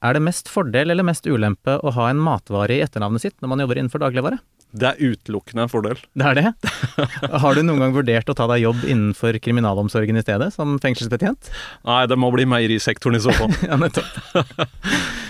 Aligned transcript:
Er 0.00 0.16
det 0.16 0.22
mest 0.24 0.48
fordel 0.48 0.92
eller 0.94 1.04
mest 1.04 1.26
ulempe 1.28 1.74
å 1.84 1.92
ha 1.92 2.06
en 2.08 2.20
matvare 2.24 2.78
i 2.78 2.80
etternavnet 2.80 3.20
sitt 3.20 3.36
når 3.42 3.52
man 3.52 3.62
jobber 3.64 3.80
innenfor 3.80 4.00
dagligvare? 4.00 4.38
Det 4.70 4.86
er 4.86 5.00
utelukkende 5.02 5.66
en 5.66 5.70
fordel. 5.72 5.98
Det 6.16 6.28
er 6.30 6.38
det? 6.38 6.70
Har 7.42 7.58
du 7.58 7.60
noen 7.66 7.82
gang 7.82 7.92
vurdert 7.92 8.30
å 8.30 8.36
ta 8.38 8.46
deg 8.52 8.62
jobb 8.62 8.84
innenfor 8.86 9.36
kriminalomsorgen 9.42 10.16
i 10.16 10.22
stedet, 10.22 10.52
som 10.54 10.78
fengselsbetjent? 10.80 11.50
Nei, 11.88 12.04
det 12.08 12.16
må 12.20 12.30
bli 12.32 12.46
meierisektoren 12.48 13.18
i 13.18 13.24
så 13.24 13.34
fall. 13.34 13.52
ja, 13.68 13.76
nettopp. 13.80 14.08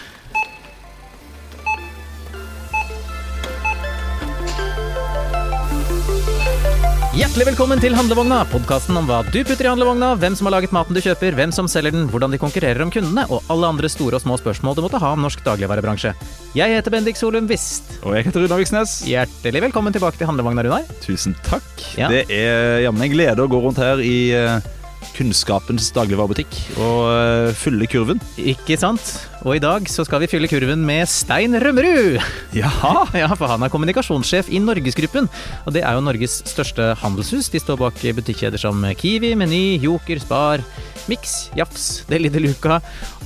Hjertelig 7.20 7.50
velkommen 7.50 7.76
til 7.82 7.92
Handlevogna, 7.92 8.38
podkasten 8.48 8.96
om 8.96 9.04
hva 9.04 9.18
du 9.26 9.42
putter 9.44 9.66
i 9.66 9.68
handlevogna, 9.68 10.14
hvem 10.16 10.32
som 10.38 10.46
har 10.48 10.54
laget 10.54 10.72
maten 10.72 10.96
du 10.96 11.02
kjøper, 11.04 11.34
hvem 11.36 11.50
som 11.52 11.66
selger 11.68 11.92
den, 11.92 12.06
hvordan 12.08 12.32
de 12.32 12.38
konkurrerer 12.40 12.80
om 12.80 12.88
kundene, 12.88 13.26
og 13.28 13.44
alle 13.52 13.68
andre 13.74 13.90
store 13.92 14.16
og 14.16 14.22
små 14.24 14.38
spørsmål 14.40 14.78
du 14.78 14.80
måtte 14.86 15.02
ha 15.02 15.10
om 15.12 15.20
norsk 15.20 15.42
dagligvarebransje. 15.44 16.14
Jeg 16.56 16.72
heter 16.72 16.94
Bendik 16.94 17.20
Solum 17.20 17.44
Wist. 17.50 17.92
Og 18.08 18.16
jeg 18.16 18.30
heter 18.30 18.46
Runar 18.46 18.62
Viksnes. 18.62 19.02
Hjertelig 19.04 19.66
velkommen 19.66 19.92
tilbake 19.92 20.16
til 20.16 20.30
Handlevogna, 20.30 20.64
Runar. 20.64 20.88
Tusen 21.04 21.36
takk. 21.44 21.68
Ja. 22.00 22.08
Det 22.08 22.24
er 22.32 22.86
jammen 22.86 23.04
en 23.04 23.12
glede 23.12 23.44
å 23.44 23.52
gå 23.52 23.60
rundt 23.66 23.84
her 23.84 24.00
i 24.00 24.16
eh, 24.40 24.70
kunnskapens 25.16 25.90
dagligvarebutikk 25.96 26.54
og 26.80 27.10
eh, 27.12 27.50
fylle 27.58 27.88
kurven. 27.90 28.20
Ikke 28.40 28.76
sant? 28.80 29.12
Og 29.44 29.56
i 29.56 29.62
dag 29.62 29.86
så 29.88 30.04
skal 30.06 30.22
vi 30.22 30.28
fylle 30.30 30.48
kurven 30.50 30.84
med 30.86 31.08
Stein 31.10 31.56
Rømmerud. 31.60 32.20
Jaha! 32.56 33.06
Ja, 33.20 33.28
for 33.36 33.50
han 33.50 33.62
er 33.64 33.72
kommunikasjonssjef 33.72 34.48
i 34.52 34.60
Norgesgruppen. 34.62 35.28
Og 35.66 35.74
det 35.74 35.82
er 35.84 35.96
jo 35.96 36.04
Norges 36.04 36.38
største 36.48 36.92
handelshus. 37.00 37.50
De 37.52 37.60
står 37.60 37.80
bak 37.80 38.00
butikkjeder 38.16 38.60
som 38.60 38.84
Kiwi, 38.96 39.34
Meny, 39.36 39.76
Joker, 39.82 40.20
Spar, 40.22 40.64
Mix, 41.10 41.50
Jafs, 41.58 42.04
Deli 42.10 42.30
de 42.32 42.44
Luca 42.46 42.80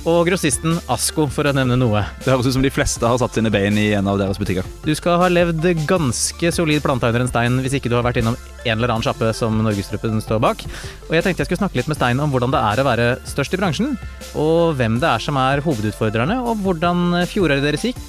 og 0.05 0.27
grossisten 0.27 0.77
Asko, 0.91 1.25
for 1.33 1.49
å 1.49 1.53
nevne 1.55 1.77
noe. 1.79 2.03
Det 2.21 2.29
høres 2.29 2.49
ut 2.49 2.55
som 2.57 2.65
de 2.65 2.73
fleste 2.73 3.05
har 3.05 3.17
satt 3.21 3.37
sine 3.37 3.49
bein 3.53 3.77
i 3.81 3.87
en 3.97 4.09
av 4.09 4.19
deres 4.21 4.37
butikker. 4.41 4.65
Du 4.85 4.93
skal 4.97 5.17
ha 5.21 5.29
levd 5.31 5.65
ganske 5.89 6.51
solid 6.53 6.83
planta 6.85 7.09
under 7.09 7.25
en 7.25 7.31
stein 7.31 7.57
hvis 7.63 7.77
ikke 7.79 7.89
du 7.89 7.97
har 7.97 8.05
vært 8.05 8.21
innom 8.21 8.37
en 8.65 8.77
eller 8.77 8.93
annen 8.93 9.05
sjappe 9.05 9.31
som 9.37 9.57
Norgesgruppen 9.65 10.21
står 10.21 10.41
bak. 10.43 10.61
Og 11.07 11.15
jeg 11.15 11.25
tenkte 11.25 11.43
jeg 11.43 11.49
skulle 11.49 11.61
snakke 11.63 11.79
litt 11.79 11.89
med 11.89 11.97
Stein 11.99 12.21
om 12.21 12.33
hvordan 12.33 12.53
det 12.53 12.61
er 12.65 12.81
å 12.81 12.87
være 12.87 13.07
størst 13.29 13.53
i 13.53 13.59
bransjen, 13.61 13.93
og 14.41 14.75
hvem 14.79 14.97
det 15.01 15.09
er 15.09 15.25
som 15.25 15.37
er 15.41 15.61
hovedutfordrerne, 15.65 16.39
og 16.41 16.61
hvordan 16.65 17.21
fjoråret 17.29 17.65
deres 17.65 17.85
gikk, 17.85 18.03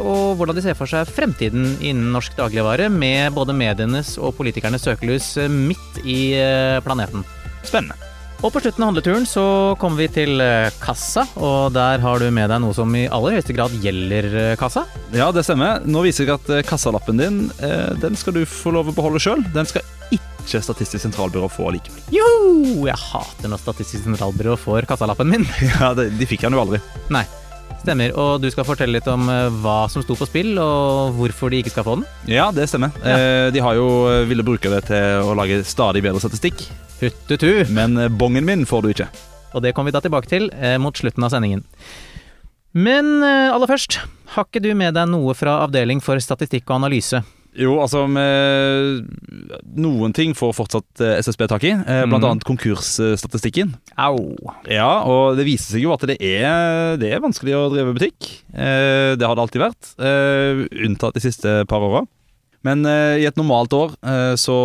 og 0.00 0.40
hvordan 0.40 0.56
de 0.56 0.64
ser 0.64 0.78
for 0.78 0.90
seg 0.90 1.08
fremtiden 1.12 1.74
innen 1.78 2.12
norsk 2.16 2.36
dagligvare 2.40 2.88
med 2.92 3.36
både 3.36 3.56
medienes 3.56 4.16
og 4.16 4.36
politikernes 4.40 4.88
søkelys 4.88 5.34
midt 5.52 6.02
i 6.04 6.20
eh, 6.40 6.80
planeten. 6.84 7.26
Spennende. 7.66 8.07
Og 8.38 8.52
på 8.54 8.60
slutten 8.62 8.84
av 8.84 8.92
handleturen 8.92 9.24
så 9.26 9.44
kommer 9.82 9.98
vi 9.98 10.06
til 10.14 10.38
eh, 10.38 10.70
kassa, 10.78 11.24
og 11.42 11.72
der 11.74 11.98
har 11.98 12.22
du 12.22 12.28
med 12.30 12.46
deg 12.52 12.60
noe 12.62 12.76
som 12.76 12.92
i 12.94 13.08
aller 13.10 13.34
høyeste 13.34 13.56
grad 13.56 13.74
gjelder 13.82 14.28
eh, 14.30 14.52
kassa. 14.60 14.84
Ja, 15.10 15.32
det 15.34 15.42
stemmer. 15.42 15.82
Nå 15.82 16.04
viser 16.06 16.22
jeg 16.28 16.36
at 16.36 16.52
eh, 16.54 16.62
kassalappen 16.66 17.18
din 17.18 17.40
den 17.98 18.18
skal 18.18 18.36
du 18.36 18.44
få 18.46 18.70
lov 18.76 18.92
å 18.92 18.94
beholde 18.94 19.18
sjøl. 19.22 19.42
Den 19.56 19.66
skal 19.66 19.82
ikke 20.14 20.62
Statistisk 20.64 21.02
sentralbyrå 21.02 21.50
få 21.52 21.66
likevel. 21.74 21.98
Jo, 22.14 22.28
jeg 22.86 22.96
hater 22.96 23.50
når 23.50 23.60
Statistisk 23.60 24.06
sentralbyrå 24.06 24.54
får 24.56 24.86
kassalappen 24.88 25.28
min. 25.34 25.44
Ja, 25.74 25.90
De 25.98 26.30
fikk 26.30 26.46
den 26.46 26.54
jo 26.56 26.62
aldri. 26.62 26.80
Nei, 27.12 27.26
stemmer. 27.82 28.14
Og 28.16 28.38
du 28.40 28.48
skal 28.54 28.64
fortelle 28.70 29.00
litt 29.00 29.10
om 29.12 29.28
hva 29.60 29.80
som 29.92 30.06
sto 30.06 30.16
på 30.16 30.30
spill, 30.30 30.54
og 30.62 31.18
hvorfor 31.18 31.52
de 31.52 31.60
ikke 31.60 31.74
skal 31.74 31.90
få 31.90 31.98
den. 31.98 32.06
Ja, 32.38 32.48
det 32.54 32.70
stemmer. 32.70 32.94
Ja. 33.02 33.50
de 33.52 33.66
har 33.66 33.76
jo 33.76 33.88
villet 34.06 34.30
ville 34.30 34.46
bruke 34.54 34.72
det 34.72 34.86
til 34.88 35.26
å 35.26 35.36
lage 35.36 35.60
stadig 35.68 36.06
bedre 36.06 36.22
statistikk, 36.22 36.64
Huttetu! 37.00 37.64
men 37.74 37.96
eh, 37.98 38.08
bongen 38.10 38.44
min 38.48 38.66
får 38.66 38.82
du 38.82 38.88
ikke. 38.92 39.08
Og 39.56 39.62
det 39.64 39.72
kommer 39.74 39.90
vi 39.92 39.96
da 39.96 40.02
tilbake 40.04 40.28
til 40.30 40.50
eh, 40.52 40.76
mot 40.82 40.96
slutten 40.98 41.24
av 41.24 41.30
sendingen. 41.32 41.62
Men 42.76 43.22
eh, 43.24 43.48
aller 43.54 43.70
først, 43.70 44.00
har 44.34 44.44
ikke 44.48 44.60
du 44.64 44.72
med 44.76 44.94
deg 44.98 45.08
noe 45.10 45.34
fra 45.38 45.60
avdeling 45.64 46.02
for 46.04 46.20
statistikk 46.20 46.66
og 46.68 46.80
analyse? 46.82 47.22
Jo, 47.58 47.78
altså 47.82 48.02
med 48.06 49.06
Noen 49.80 50.12
ting 50.14 50.34
får 50.36 50.52
fortsatt 50.54 51.00
eh, 51.02 51.14
SSB 51.24 51.46
tak 51.50 51.64
i, 51.64 51.72
eh, 51.72 52.02
blant 52.04 52.20
Mhm. 52.22 52.28
annet 52.28 52.46
konkursstatistikken. 52.46 53.72
Au! 53.96 54.18
Ja, 54.68 54.90
og 55.08 55.38
det 55.40 55.46
viser 55.48 55.74
seg 55.78 55.86
jo 55.86 55.94
at 55.96 56.04
det 56.06 56.18
er, 56.20 56.98
det 57.00 57.14
er 57.14 57.24
vanskelig 57.24 57.56
å 57.56 57.64
drive 57.72 57.94
butikk. 57.96 58.28
Det 58.52 59.24
har 59.24 59.34
det 59.38 59.42
alltid 59.46 59.64
vært, 59.64 59.90
unntatt 60.86 61.14
de 61.16 61.24
siste 61.24 61.60
par 61.70 61.82
åra. 61.82 62.04
Men 62.68 62.84
eh, 62.90 63.22
i 63.22 63.26
et 63.28 63.38
normalt 63.40 63.72
år 63.76 63.94
eh, 64.04 64.34
så 64.36 64.56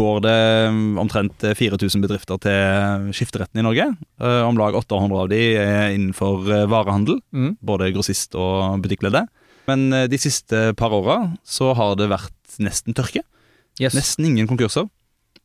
går 0.00 0.22
det 0.24 0.36
mm, 0.72 0.98
omtrent 1.02 1.44
4000 1.58 2.00
bedrifter 2.04 2.40
til 2.40 3.10
skifteretten 3.16 3.60
i 3.60 3.64
Norge. 3.66 3.90
Eh, 4.20 4.42
om 4.48 4.56
lag 4.60 4.78
800 4.78 5.20
av 5.24 5.28
de 5.32 5.40
er 5.60 5.90
innenfor 5.96 6.48
eh, 6.48 6.66
varehandel, 6.70 7.20
Mm. 7.36 7.52
både 7.62 7.90
grossist 7.94 8.34
og 8.38 8.80
butikkleddet. 8.82 9.28
Men 9.68 9.92
eh, 9.94 10.06
de 10.10 10.18
siste 10.18 10.70
par 10.80 10.94
åra 10.96 11.18
så 11.46 11.74
har 11.78 11.94
det 12.00 12.08
vært 12.10 12.56
nesten 12.62 12.96
tørke. 12.96 13.22
Yes. 13.80 13.94
Nesten 13.94 14.26
ingen 14.26 14.48
konkurser. 14.50 14.88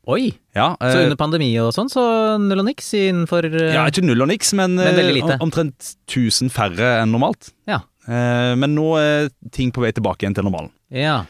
Oi! 0.06 0.32
Ja, 0.54 0.72
Så 0.78 1.00
eh, 1.00 1.04
under 1.08 1.18
pandemi 1.18 1.48
og 1.58 1.72
sånn, 1.74 1.88
så 1.90 2.02
null 2.38 2.60
og 2.62 2.66
niks 2.68 2.92
innenfor 2.94 3.46
eh, 3.50 3.72
Ja, 3.74 3.86
ikke 3.90 4.04
null 4.06 4.22
og 4.22 4.28
niks, 4.30 4.52
men, 4.54 4.76
Men 4.78 5.00
eh, 5.02 5.36
omtrent 5.42 5.94
1000 6.06 6.50
færre 6.54 6.92
enn 7.02 7.10
normalt. 7.14 7.50
Ja. 7.66 7.80
Eh, 8.06 8.52
Men 8.58 8.76
nå 8.78 8.92
er 9.00 9.32
ting 9.54 9.72
på 9.74 9.82
vei 9.82 9.90
tilbake 9.96 10.22
igjen 10.26 10.36
til 10.38 10.46
normalen. 10.46 10.70
ja. 10.94 11.24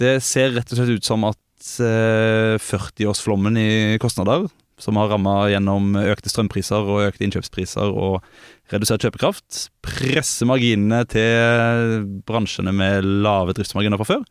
Det 0.00 0.16
ser 0.24 0.54
rett 0.56 0.72
og 0.72 0.78
slett 0.80 0.96
ut 0.96 1.06
som 1.06 1.26
at 1.28 1.70
eh, 1.84 2.56
40-årsflommen 2.64 3.58
i 3.60 3.70
kostnader, 4.00 4.46
som 4.80 4.96
har 4.96 5.10
ramma 5.12 5.34
gjennom 5.52 5.92
økte 6.00 6.32
strømpriser 6.32 6.88
og 6.88 7.04
økte 7.10 7.26
innkjøpspriser 7.26 7.92
og 7.92 8.24
redusert 8.72 9.04
kjøpekraft, 9.04 9.66
presser 9.84 10.48
marginene 10.48 11.02
til 11.10 12.06
bransjene 12.24 12.72
med 12.72 13.04
lave 13.26 13.52
driftsmarginer 13.58 14.00
fra 14.00 14.08
før, 14.14 14.24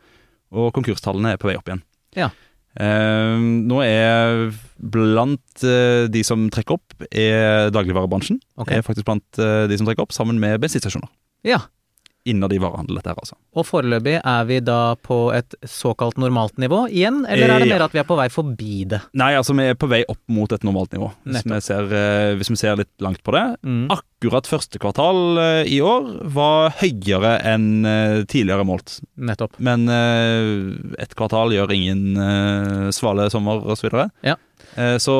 og 0.57 0.71
konkurstallene 0.73 1.35
er 1.35 1.41
på 1.41 1.51
vei 1.51 1.57
opp 1.59 1.69
igjen. 1.69 1.85
Ja. 2.17 2.31
Eh, 2.79 3.37
nå 3.69 3.81
er 3.85 4.49
blant 4.77 5.65
eh, 5.65 6.05
de 6.09 6.25
som 6.25 6.47
trekker 6.53 6.79
opp, 6.79 7.09
er 7.09 7.69
dagligvarebransjen. 7.75 8.41
Okay. 8.57 8.79
Er 8.79 8.85
faktisk 8.85 9.05
blant 9.09 9.41
eh, 9.41 9.67
de 9.69 9.77
som 9.77 9.89
trekker 9.89 10.07
opp, 10.07 10.15
sammen 10.15 10.41
med 10.41 10.57
bensinstasjoner. 10.63 11.11
ja. 11.45 11.67
Innad 12.27 12.51
i 12.53 12.57
varehandelen 12.59 12.99
dette 12.99 13.13
her, 13.13 13.19
altså. 13.21 13.37
Og 13.55 13.63
foreløpig 13.65 14.17
er 14.19 14.47
vi 14.49 14.57
da 14.59 14.95
på 14.99 15.17
et 15.33 15.55
såkalt 15.63 16.17
normalt 16.19 16.57
nivå 16.59 16.81
igjen, 16.91 17.21
eller 17.23 17.53
er 17.53 17.63
det 17.63 17.69
Eh, 17.69 17.73
mer 17.77 17.85
at 17.85 17.93
vi 17.95 18.01
er 18.01 18.07
på 18.07 18.17
vei 18.19 18.27
forbi 18.33 18.83
det? 18.91 18.99
Nei, 19.17 19.31
altså 19.39 19.55
vi 19.55 19.69
er 19.71 19.77
på 19.79 19.87
vei 19.89 20.01
opp 20.11 20.19
mot 20.27 20.51
et 20.51 20.65
normalt 20.67 20.91
nivå, 20.95 21.09
hvis 21.23 21.45
vi, 21.47 21.59
ser, 21.63 21.87
eh, 21.95 22.35
hvis 22.35 22.51
vi 22.51 22.57
ser 22.59 22.75
litt 22.81 22.91
langt 22.99 23.23
på 23.23 23.31
det. 23.35 23.45
Mm. 23.63 23.87
Akkurat 23.95 24.49
første 24.49 24.81
kvartal 24.83 25.39
eh, 25.39 25.71
i 25.71 25.79
år 25.81 26.11
var 26.35 26.75
høyere 26.81 27.37
enn 27.47 27.69
tidligere 28.27 28.67
målt. 28.67 28.99
Nettopp. 29.15 29.55
Men 29.63 29.87
et 29.89 31.15
kvartal 31.15 31.53
gjør 31.55 31.71
ingen 31.73 32.91
svale 32.95 33.29
sommer 33.31 33.63
osv. 33.63 33.89
Ja. 34.25 34.35
Så 35.01 35.15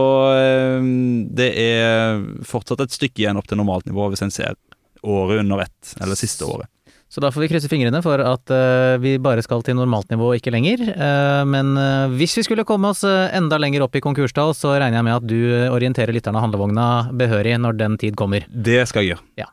det 1.35 1.49
er 1.57 2.19
fortsatt 2.47 2.83
et 2.83 2.95
stykke 2.95 3.23
igjen 3.23 3.39
opp 3.39 3.47
til 3.49 3.59
normalt 3.59 3.87
nivå 3.89 4.09
hvis 4.11 4.23
en 4.25 4.33
ser 4.33 4.57
året 5.01 5.39
under 5.39 5.63
ett, 5.63 5.95
eller 6.01 6.15
siste 6.19 6.45
året. 6.45 6.67
Så 7.09 7.23
da 7.23 7.31
får 7.33 7.41
vi 7.41 7.47
krysse 7.49 7.69
fingrene 7.71 8.03
for 8.05 8.21
at 8.21 8.51
uh, 8.53 8.99
vi 9.01 9.15
bare 9.17 9.41
skal 9.41 9.63
til 9.65 9.73
normalt 9.79 10.11
nivå, 10.13 10.29
ikke 10.37 10.53
lenger. 10.53 10.83
Uh, 10.93 11.41
men 11.49 11.71
uh, 11.73 12.11
hvis 12.13 12.37
vi 12.37 12.43
skulle 12.45 12.65
komme 12.69 12.91
oss 12.93 13.01
enda 13.03 13.57
lenger 13.57 13.81
opp 13.81 13.97
i 13.97 14.03
konkurstall, 14.05 14.53
så 14.53 14.75
regner 14.75 14.99
jeg 14.99 15.07
med 15.07 15.17
at 15.17 15.25
du 15.25 15.39
orienterer 15.73 16.13
lytterne 16.13 16.37
av 16.37 16.45
handlevogna 16.45 16.85
behørig 17.17 17.57
når 17.57 17.79
den 17.81 17.97
tid 18.01 18.17
kommer. 18.19 18.45
Det 18.49 18.83
skal 18.91 19.07
jeg 19.07 19.15
gjøre. 19.15 19.25
Ja. 19.41 19.49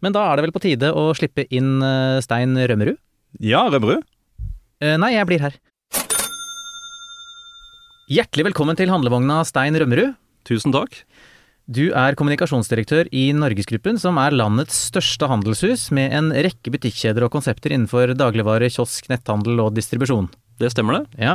Men 0.00 0.16
da 0.16 0.24
er 0.24 0.38
det 0.38 0.46
vel 0.46 0.56
på 0.56 0.64
tide 0.64 0.92
å 0.96 1.10
slippe 1.16 1.44
inn 1.52 1.80
Stein 2.24 2.56
Rømmerud? 2.56 2.96
Ja, 3.44 3.64
Rømmerud. 3.72 4.04
Nei, 5.00 5.14
jeg 5.16 5.28
blir 5.28 5.40
her. 5.40 5.56
Hjertelig 8.12 8.52
velkommen 8.52 8.76
til 8.78 8.92
handlevogna, 8.92 9.40
Stein 9.48 9.76
Rømmerud. 9.80 10.14
Tusen 10.46 10.72
takk. 10.72 11.00
Du 11.66 11.88
er 11.98 12.14
kommunikasjonsdirektør 12.14 13.08
i 13.10 13.32
Norgesgruppen, 13.34 13.96
som 13.98 14.20
er 14.22 14.34
landets 14.38 14.76
største 14.86 15.26
handelshus 15.26 15.88
med 15.90 16.12
en 16.14 16.28
rekke 16.30 16.70
butikkjeder 16.70 17.26
og 17.26 17.32
konsepter 17.34 17.74
innenfor 17.74 18.12
dagligvare, 18.14 18.68
kiosk, 18.70 19.08
netthandel 19.10 19.58
og 19.64 19.72
distribusjon. 19.74 20.28
Det 20.62 20.70
stemmer 20.70 21.00
det. 21.00 21.18
Ja. 21.26 21.34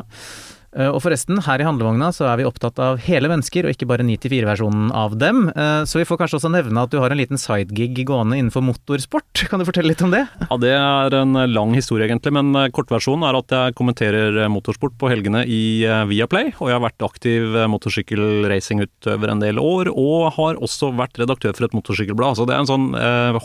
Eh, 0.71 0.88
Og 0.88 1.01
forresten, 1.03 1.41
her 1.44 1.59
i 1.59 1.65
handlevogna 1.68 2.12
så 2.15 2.29
er 2.31 2.38
vi 2.39 2.45
opptatt 2.47 2.79
av 2.79 3.00
hele 3.03 3.27
mennesker, 3.27 3.65
og 3.68 3.73
ikke 3.75 3.88
bare 3.89 4.06
9-4-versjonen 4.07 4.91
av 4.95 5.18
dem. 5.19 5.50
Eh, 5.50 5.83
Så 5.83 6.00
vi 6.00 6.06
får 6.07 6.21
kanskje 6.21 6.39
også 6.39 6.51
nevne 6.51 6.83
at 6.85 6.91
du 6.94 7.00
har 7.00 7.12
en 7.12 7.19
liten 7.19 7.38
sidegig 7.41 8.06
gående 8.07 8.38
innenfor 8.39 8.63
motorsport. 8.63 9.44
Kan 9.51 9.59
du 9.59 9.65
fortelle 9.68 9.91
litt 9.91 10.01
om 10.06 10.12
det? 10.15 10.23
Ja, 10.47 10.57
Det 10.57 10.71
er 10.71 11.18
en 11.19 11.33
lang 11.51 11.75
historie, 11.75 12.07
egentlig, 12.07 12.31
men 12.33 12.56
eh, 12.56 12.69
kortversjonen 12.71 13.27
er 13.27 13.39
at 13.41 13.51
jeg 13.51 13.75
kommenterer 13.75 14.47
motorsport 14.50 14.95
på 14.97 15.12
helgene 15.12 15.44
i 15.45 15.83
Viaplay. 16.07 16.53
Og 16.59 16.69
jeg 16.71 16.77
har 16.77 16.85
vært 16.88 17.03
aktiv 17.06 17.57
motorsykkelracingutøver 17.71 19.31
en 19.31 19.44
del 19.44 19.59
år, 19.59 19.91
og 19.91 20.31
har 20.38 20.56
også 20.62 20.94
vært 20.95 21.19
redaktør 21.19 21.53
for 21.57 21.68
et 21.68 21.75
motorsykkelblad. 21.75 22.38
Så 22.39 22.47
det 22.47 22.56
er 22.56 22.63
en 22.63 22.69
sånn 22.71 22.88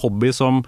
hobby 0.02 0.30
som 0.34 0.62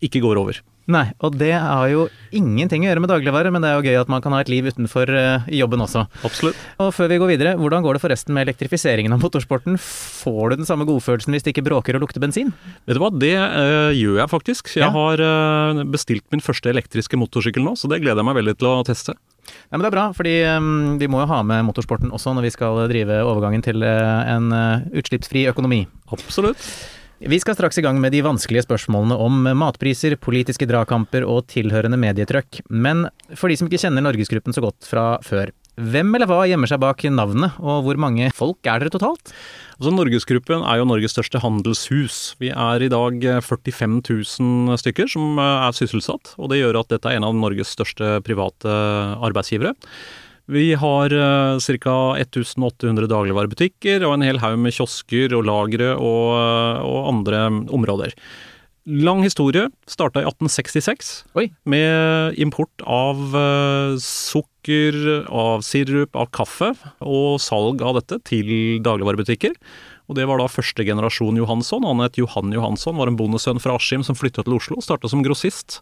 ikke 0.00 0.22
går 0.24 0.40
over. 0.40 0.60
Nei, 0.90 1.04
og 1.22 1.36
det 1.38 1.52
har 1.54 1.86
jo 1.92 2.06
ingenting 2.34 2.82
å 2.82 2.88
gjøre 2.88 3.02
med 3.04 3.10
dagligvare, 3.12 3.50
men 3.54 3.62
det 3.62 3.68
er 3.70 3.76
jo 3.78 3.84
gøy 3.86 3.98
at 4.00 4.08
man 4.10 4.22
kan 4.24 4.34
ha 4.34 4.40
et 4.42 4.50
liv 4.50 4.66
utenfor 4.66 5.10
uh, 5.14 5.46
jobben 5.54 5.84
også. 5.84 6.02
Absolutt. 6.26 6.58
Og 6.82 6.90
før 6.96 7.10
vi 7.12 7.18
går 7.22 7.30
videre, 7.30 7.52
hvordan 7.60 7.84
går 7.84 7.96
det 7.98 8.02
forresten 8.02 8.34
med 8.34 8.48
elektrifiseringen 8.48 9.14
av 9.14 9.22
motorsporten? 9.22 9.78
Får 9.78 10.50
du 10.50 10.56
den 10.62 10.68
samme 10.68 10.88
godfølelsen 10.88 11.36
hvis 11.36 11.46
det 11.46 11.54
ikke 11.54 11.66
bråker 11.68 11.98
og 11.98 12.02
lukter 12.08 12.22
bensin? 12.24 12.50
Vet 12.88 12.98
du 12.98 13.02
hva, 13.04 13.12
det 13.14 13.34
uh, 13.38 13.90
gjør 13.94 14.22
jeg 14.24 14.32
faktisk. 14.34 14.72
Jeg 14.74 14.82
Ja. 14.88 14.90
har 14.96 15.22
uh, 15.22 15.82
bestilt 15.94 16.26
min 16.34 16.42
første 16.42 16.72
elektriske 16.72 17.18
motorsykkel 17.20 17.62
nå, 17.62 17.76
så 17.78 17.86
det 17.92 18.00
gleder 18.02 18.24
jeg 18.24 18.30
meg 18.32 18.40
veldig 18.42 18.56
til 18.58 18.72
å 18.72 18.78
teste. 18.88 19.14
Ja, 19.50 19.74
men 19.78 19.82
Det 19.82 19.88
er 19.90 19.96
bra, 19.96 20.06
fordi 20.14 20.34
um, 20.58 20.96
vi 21.00 21.06
må 21.10 21.22
jo 21.22 21.30
ha 21.30 21.40
med 21.46 21.64
motorsporten 21.66 22.10
også 22.14 22.34
når 22.36 22.44
vi 22.48 22.50
skal 22.54 22.82
drive 22.90 23.22
overgangen 23.26 23.62
til 23.66 23.82
uh, 23.82 24.22
en 24.30 24.50
uh, 24.54 24.82
utslippsfri 24.94 25.46
økonomi. 25.50 25.84
Absolutt. 26.14 26.60
Vi 27.20 27.36
skal 27.36 27.52
straks 27.52 27.76
i 27.76 27.82
gang 27.84 27.98
med 28.00 28.14
de 28.14 28.22
vanskelige 28.24 28.62
spørsmålene 28.64 29.16
om 29.20 29.42
matpriser, 29.60 30.14
politiske 30.16 30.64
dragkamper 30.64 31.26
og 31.28 31.50
tilhørende 31.52 31.98
medietrøkk. 32.00 32.62
Men 32.72 33.10
for 33.36 33.52
de 33.52 33.58
som 33.60 33.68
ikke 33.68 33.82
kjenner 33.82 34.06
Norgesgruppen 34.06 34.56
så 34.56 34.62
godt 34.64 34.88
fra 34.88 35.18
før, 35.20 35.52
hvem 35.76 36.14
eller 36.16 36.28
hva 36.30 36.46
gjemmer 36.48 36.70
seg 36.70 36.80
bak 36.80 37.04
navnet, 37.12 37.58
og 37.60 37.84
hvor 37.84 38.00
mange 38.00 38.30
folk 38.36 38.64
er 38.64 38.80
dere 38.80 38.94
totalt? 38.94 39.34
Altså, 39.76 39.92
Norgesgruppen 39.92 40.64
er 40.64 40.80
jo 40.80 40.88
Norges 40.88 41.12
største 41.12 41.44
handelshus. 41.44 42.18
Vi 42.40 42.54
er 42.56 42.86
i 42.86 42.90
dag 42.92 43.28
eh, 43.36 43.44
45 43.44 44.00
000 44.00 44.80
stykker 44.80 45.12
som 45.12 45.36
eh, 45.36 45.68
er 45.68 45.76
sysselsatt, 45.76 46.34
og 46.40 46.54
det 46.54 46.62
gjør 46.62 46.80
at 46.80 46.96
dette 46.96 47.12
er 47.12 47.20
en 47.20 47.28
av 47.28 47.36
Norges 47.36 47.76
største 47.76 48.16
private 48.24 48.80
arbeidsgivere. 49.20 49.76
Vi 50.50 50.74
har 50.74 51.12
ca. 51.60 51.96
1800 52.20 53.08
dagligvarebutikker 53.10 54.04
og 54.06 54.16
en 54.16 54.24
hel 54.26 54.40
haug 54.42 54.58
med 54.62 54.74
kiosker 54.76 55.34
og 55.36 55.44
lagre 55.48 55.92
og, 55.96 56.24
eh, 56.38 56.86
og 56.86 57.10
andre 57.14 57.44
områder. 57.68 58.14
Lang 58.90 59.22
historie. 59.22 59.68
Starta 59.86 60.22
i 60.22 60.26
1866 60.26 61.10
Oi. 61.36 61.50
med 61.68 62.38
import 62.40 62.82
av 62.86 63.36
eh, 63.36 63.98
sukker, 64.00 64.96
av 65.28 65.62
sirup, 65.66 66.16
av 66.16 66.30
kaffe 66.32 66.72
og 67.04 67.38
salg 67.42 67.84
av 67.84 68.00
dette 68.00 68.22
til 68.30 68.80
dagligvarebutikker. 68.82 69.54
Og 70.10 70.16
Det 70.18 70.26
var 70.26 70.40
da 70.42 70.48
første 70.50 70.82
generasjon 70.82 71.38
Johansson. 71.38 71.86
Han 71.86 72.02
het 72.02 72.18
Johan 72.18 72.50
Johansson, 72.50 72.98
var 72.98 73.06
en 73.06 73.18
bondesønn 73.18 73.62
fra 73.62 73.76
Askim 73.78 74.02
som 74.02 74.18
flytta 74.18 74.42
til 74.42 74.56
Oslo, 74.58 74.80
starta 74.82 75.08
som 75.08 75.22
grossist. 75.22 75.78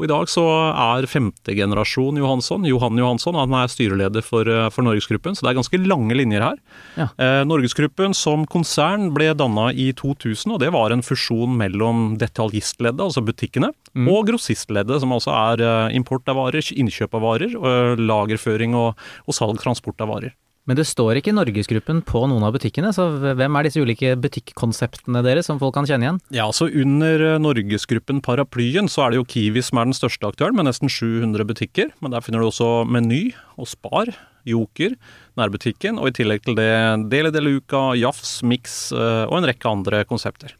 Og 0.00 0.06
I 0.06 0.08
dag 0.08 0.30
så 0.32 0.42
er 0.72 1.06
femte 1.10 1.52
generasjon 1.54 2.16
Johansson, 2.16 2.64
Johan 2.64 2.96
Johansson, 2.96 3.36
han 3.36 3.52
er 3.52 3.68
styreleder 3.68 4.24
for, 4.24 4.48
eh, 4.48 4.70
for 4.72 4.82
Norgesgruppen, 4.82 5.36
så 5.36 5.44
det 5.44 5.50
er 5.50 5.58
ganske 5.60 5.80
lange 5.86 6.16
linjer 6.16 6.40
her. 6.40 6.56
Ja. 6.96 7.08
Eh, 7.18 7.44
Norgesgruppen 7.44 8.14
som 8.16 8.46
konsern 8.46 9.12
ble 9.12 9.34
danna 9.34 9.68
i 9.76 9.92
2000, 9.92 10.54
og 10.54 10.60
det 10.60 10.72
var 10.72 10.90
en 10.90 11.02
fusjon 11.04 11.52
mellom 11.54 12.16
detaljistleddet, 12.16 12.98
altså 12.98 13.22
butikkene, 13.22 13.74
Mm. 13.94 14.08
og 14.08 14.26
grossistleddet, 14.28 15.00
som 15.00 15.10
altså 15.10 15.34
er 15.34 15.60
eh, 15.60 15.96
import 15.96 16.26
av 16.28 16.36
varer, 16.36 16.62
innkjøp 16.62 17.12
av 17.12 17.20
varer, 17.20 17.52
eh, 17.52 17.96
lagerføring 18.00 18.74
og, 18.74 18.96
og 19.28 19.34
salg, 19.34 19.60
transport 19.60 20.00
av 20.00 20.08
varer. 20.08 20.32
Men 20.68 20.76
det 20.76 20.84
står 20.86 21.18
ikke 21.18 21.32
Norgesgruppen 21.34 22.02
på 22.06 22.20
noen 22.28 22.44
av 22.46 22.52
butikkene, 22.54 22.92
så 22.94 23.06
hvem 23.18 23.56
er 23.56 23.66
disse 23.66 23.80
ulike 23.80 24.12
butikkonseptene 24.20 25.22
deres 25.24 25.48
som 25.48 25.58
folk 25.58 25.72
kan 25.74 25.88
kjenne 25.88 26.06
igjen? 26.06 26.20
Ja, 26.36 26.46
så 26.54 26.68
Under 26.68 27.24
eh, 27.32 27.38
Norgesgruppen 27.40 28.20
Paraplyen 28.22 28.90
så 28.92 29.06
er 29.06 29.14
det 29.14 29.20
jo 29.22 29.28
Kiwi 29.32 29.64
som 29.64 29.80
er 29.80 29.88
den 29.88 29.96
største 29.96 30.28
aktøren, 30.28 30.58
med 30.58 30.68
nesten 30.68 30.92
700 30.92 31.48
butikker. 31.48 31.88
Men 32.04 32.12
der 32.14 32.22
finner 32.24 32.44
du 32.44 32.50
også 32.50 32.84
Meny 32.84 33.30
og 33.56 33.70
Spar, 33.72 34.12
Joker, 34.48 34.94
nærbutikken, 35.40 35.98
og 36.00 36.10
i 36.10 36.14
tillegg 36.16 36.44
til 36.44 36.56
det 36.58 36.70
Deli 37.12 37.32
de 37.32 37.42
Luca, 37.44 37.90
Jafs, 37.98 38.38
Mix 38.46 38.92
eh, 38.92 39.24
og 39.26 39.40
en 39.40 39.48
rekke 39.50 39.68
andre 39.68 40.04
konsepter. 40.08 40.54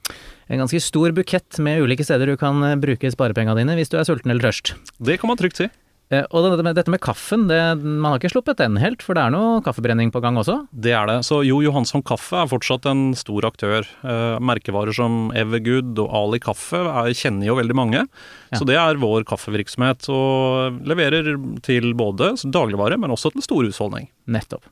En 0.50 0.64
ganske 0.64 0.80
stor 0.82 1.14
bukett 1.14 1.60
med 1.62 1.84
ulike 1.84 2.04
steder 2.06 2.32
du 2.32 2.40
kan 2.40 2.64
eh, 2.66 2.78
bruke 2.80 3.12
sparepengene 3.12 3.60
dine 3.60 3.78
hvis 3.78 3.92
du 3.92 4.00
er 4.00 4.08
sulten 4.08 4.32
eller 4.32 4.48
tørst. 4.48 4.74
Det 4.98 5.20
kan 5.20 5.30
man 5.30 5.40
trygt 5.40 5.60
si. 5.60 5.70
Eh, 6.10 6.24
Og 6.34 6.42
dette 6.42 6.64
med, 6.66 6.74
dette 6.74 6.90
med 6.90 7.00
kaffen, 7.02 7.44
det, 7.46 7.58
man 7.78 8.10
har 8.10 8.18
ikke 8.18 8.32
sluppet 8.32 8.58
den 8.58 8.76
helt, 8.82 9.02
for 9.06 9.14
det 9.14 9.22
er 9.22 9.34
noe 9.34 9.60
kaffebrenning 9.62 10.10
på 10.10 10.22
gang 10.24 10.38
også? 10.40 10.56
Det 10.74 10.90
er 10.96 11.06
det. 11.06 11.18
Så 11.28 11.40
Jo 11.46 11.60
Johansson 11.62 12.02
Kaffe 12.02 12.40
er 12.42 12.50
fortsatt 12.50 12.88
en 12.90 13.12
stor 13.18 13.46
aktør. 13.46 13.86
Eh, 14.02 14.36
merkevarer 14.42 14.94
som 14.96 15.30
Evergood 15.38 15.94
og 16.02 16.10
Ali 16.22 16.42
Kaffe 16.42 16.82
er, 16.82 17.12
kjenner 17.14 17.46
jo 17.46 17.58
veldig 17.60 17.78
mange. 17.78 18.02
Ja. 18.50 18.58
Så 18.58 18.66
det 18.66 18.78
er 18.80 18.98
vår 19.00 19.22
kaffevirksomhet, 19.30 20.08
og 20.10 20.80
leverer 20.90 21.30
til 21.62 21.92
både 21.94 22.34
dagligvare, 22.42 22.98
men 22.98 23.14
også 23.14 23.30
til 23.36 23.46
stor 23.46 23.62
husholdning. 23.70 24.10
Nettopp. 24.26 24.66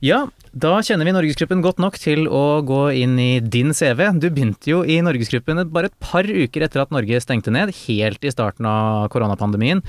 Ja, 0.00 0.22
da 0.56 0.78
kjenner 0.80 1.04
vi 1.04 1.12
Norgesgruppen 1.12 1.60
godt 1.60 1.80
nok 1.82 1.98
til 2.00 2.24
å 2.24 2.62
gå 2.64 2.78
inn 3.02 3.18
i 3.20 3.34
din 3.44 3.74
CV. 3.76 4.06
Du 4.16 4.30
begynte 4.32 4.70
jo 4.70 4.78
i 4.80 4.96
Norgesgruppen 5.04 5.60
bare 5.68 5.90
et 5.90 5.98
par 6.00 6.24
uker 6.24 6.64
etter 6.64 6.80
at 6.80 6.94
Norge 6.94 7.20
stengte 7.20 7.52
ned, 7.52 7.74
helt 7.82 8.24
i 8.24 8.32
starten 8.32 8.64
av 8.64 9.10
koronapandemien. 9.12 9.82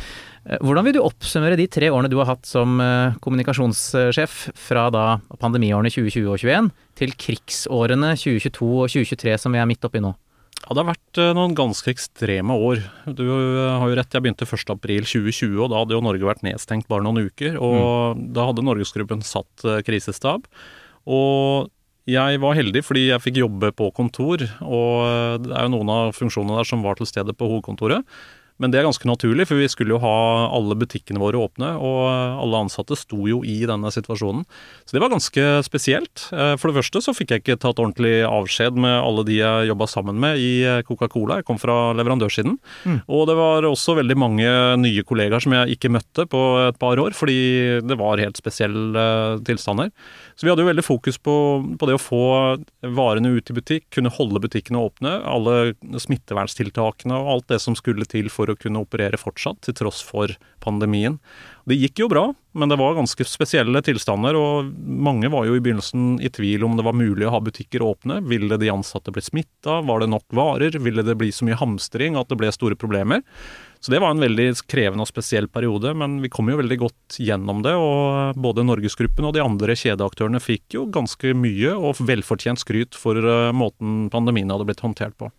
Eh, 0.43 0.59
Hvordan 0.59 0.89
vil 0.89 0.97
du 0.97 1.01
oppsummere 1.05 1.55
de 1.55 1.69
tre 1.71 1.87
årene 1.95 2.11
du 2.11 2.17
har 2.19 2.27
hatt 2.33 2.43
som 2.49 2.75
eh, 2.83 3.15
kommunikasjonssjef 3.23 4.35
fra 4.67 4.89
da 4.91 5.05
pandemiårene 5.39 5.93
2020 5.95 6.27
og 6.27 6.43
2021 6.43 6.69
til 6.99 7.15
krigsårene 7.23 8.11
2022 8.19 8.67
og 8.67 8.91
2023 8.91 9.39
som 9.45 9.55
vi 9.55 9.63
er 9.63 9.71
midt 9.71 9.87
oppi 9.87 10.03
nå? 10.03 10.11
Ja, 10.61 10.75
det 10.75 10.81
har 10.83 10.89
vært 10.91 11.19
eh, 11.19 11.33
noen 11.35 11.55
ganske 11.57 11.89
ekstreme 11.89 12.55
år. 12.55 12.83
Du 13.17 13.23
eh, 13.25 13.77
har 13.81 13.89
jo 13.89 13.97
rett, 13.97 14.13
jeg 14.13 14.23
begynte 14.23 14.45
1.4.2020, 14.45 15.57
og 15.57 15.71
da 15.71 15.81
hadde 15.81 15.97
jo 15.97 16.03
Norge 16.05 16.27
vært 16.27 16.45
nedstengt 16.45 16.89
bare 16.91 17.05
noen 17.05 17.25
uker. 17.27 17.57
Og 17.57 18.21
da 18.35 18.45
hadde 18.49 18.65
Norgesgruppen 18.67 19.25
satt 19.25 19.65
eh, 19.65 19.81
krisestab. 19.87 20.45
Og 21.09 21.71
jeg 22.09 22.41
var 22.41 22.57
heldig 22.57 22.83
fordi 22.85 23.07
jeg 23.07 23.23
fikk 23.23 23.41
jobbe 23.41 23.71
på 23.77 23.89
kontor, 23.97 24.41
og 24.65 25.43
det 25.45 25.51
er 25.53 25.67
jo 25.67 25.73
noen 25.75 25.91
av 25.93 26.15
funksjonene 26.17 26.57
der 26.57 26.67
som 26.67 26.81
var 26.85 26.97
til 26.97 27.09
stede 27.09 27.35
på 27.37 27.49
hovedkontoret. 27.49 28.05
Men 28.61 28.71
det 28.73 28.79
er 28.79 28.85
ganske 28.85 29.07
naturlig, 29.09 29.47
for 29.49 29.57
vi 29.57 29.69
skulle 29.71 29.95
jo 29.95 30.01
ha 30.03 30.15
alle 30.53 30.77
butikkene 30.77 31.21
våre 31.21 31.39
åpne, 31.41 31.73
og 31.81 32.01
alle 32.43 32.61
ansatte 32.67 32.97
sto 32.99 33.25
jo 33.29 33.41
i 33.47 33.57
denne 33.69 33.89
situasjonen. 33.93 34.43
Så 34.85 34.95
det 34.95 35.01
var 35.01 35.13
ganske 35.13 35.45
spesielt. 35.65 36.27
Eh, 36.29 36.53
For 36.61 36.69
det 36.69 36.77
første 36.81 37.01
så 37.01 37.15
fikk 37.17 37.33
jeg 37.33 37.43
ikke 37.43 37.57
tatt 37.63 37.81
ordentlig 37.81 38.21
avskjed 38.27 38.77
med 38.77 38.93
alle 39.01 39.25
de 39.27 39.39
jeg 39.39 39.71
jobba 39.71 39.87
sammen 39.89 40.19
med 40.21 40.37
i 40.41 40.51
eh, 40.67 40.83
Coca-Cola. 40.85 41.39
Jeg 41.41 41.47
kom 41.49 41.59
fra 41.61 41.77
leverandørsiden. 41.97 42.57
Mm. 42.85 42.99
Og 43.09 43.25
det 43.29 43.37
var 43.39 43.67
også 43.67 43.97
veldig 43.97 44.17
mange 44.19 44.51
nye 44.81 45.05
kollegaer 45.07 45.41
som 45.41 45.55
jeg 45.57 45.77
ikke 45.77 45.93
møtte 45.97 46.27
på 46.29 46.41
et 46.67 46.77
par 46.81 47.01
år, 47.01 47.15
fordi 47.17 47.81
det 47.81 47.97
var 47.99 48.21
helt 48.21 48.39
spesielle 48.39 49.07
eh, 49.07 49.41
tilstander. 49.47 49.89
Så 50.35 50.45
vi 50.45 50.51
hadde 50.51 50.63
jo 50.63 50.69
veldig 50.69 50.85
fokus 50.85 51.17
på, 51.21 51.35
på 51.79 51.89
det 51.89 51.97
å 51.97 52.01
få 52.01 52.23
varene 52.95 53.33
ut 53.35 53.51
i 53.51 53.55
butikk, 53.57 53.87
kunne 53.95 54.13
holde 54.13 54.41
butikkene 54.43 54.81
åpne, 54.81 55.15
alle 55.27 55.73
smittevernstiltakene 56.01 57.17
og 57.17 57.31
alt 57.35 57.49
det 57.53 57.61
som 57.63 57.77
skulle 57.77 58.07
til 58.09 58.31
for 58.33 58.51
å 58.51 58.57
kunne 58.57 58.81
operere 58.83 59.19
fortsatt, 59.21 59.61
til 59.65 59.77
tross 59.77 60.01
for 60.05 60.33
pandemien. 60.61 61.17
Det 61.69 61.77
gikk 61.77 62.01
jo 62.03 62.09
bra, 62.09 62.23
men 62.57 62.71
det 62.71 62.77
var 62.81 62.97
ganske 62.97 63.25
spesielle 63.27 63.83
tilstander, 63.85 64.37
og 64.37 64.71
mange 64.81 65.29
var 65.31 65.45
jo 65.47 65.57
i 65.57 65.63
begynnelsen 65.63 66.15
i 66.23 66.31
tvil 66.33 66.65
om 66.65 66.77
det 66.77 66.85
var 66.87 66.97
mulig 66.97 67.27
å 67.27 67.33
ha 67.35 67.41
butikker 67.43 67.83
åpne. 67.85 68.21
Ville 68.29 68.57
de 68.61 68.71
ansatte 68.73 69.13
bli 69.13 69.23
smitta? 69.25 69.81
Var 69.85 70.03
det 70.03 70.11
nok 70.11 70.25
varer? 70.35 70.79
Ville 70.81 71.05
det 71.05 71.17
bli 71.19 71.31
så 71.33 71.47
mye 71.47 71.59
hamstring 71.59 72.17
at 72.19 72.31
det 72.31 72.39
ble 72.41 72.51
store 72.55 72.79
problemer? 72.79 73.21
Så 73.81 73.89
det 73.89 73.97
var 74.03 74.13
en 74.13 74.21
veldig 74.21 74.47
krevende 74.69 75.01
og 75.01 75.09
spesiell 75.09 75.47
periode, 75.49 75.95
men 75.97 76.19
vi 76.21 76.29
kom 76.29 76.51
jo 76.51 76.59
veldig 76.59 76.77
godt 76.83 77.17
gjennom 77.17 77.63
det. 77.65 77.73
Og 77.81 78.37
både 78.37 78.65
Norgesgruppen 78.67 79.25
og 79.25 79.33
de 79.33 79.41
andre 79.41 79.73
kjedeaktørene 79.73 80.41
fikk 80.43 80.77
jo 80.77 80.85
ganske 80.93 81.33
mye 81.33 81.73
og 81.73 81.97
velfortjent 82.05 82.61
skryt 82.61 82.97
for 82.97 83.17
eh, 83.17 83.49
måten 83.57 84.05
pandemien 84.13 84.53
hadde 84.53 84.69
blitt 84.69 84.85
håndtert 84.85 85.17
på. 85.17 85.31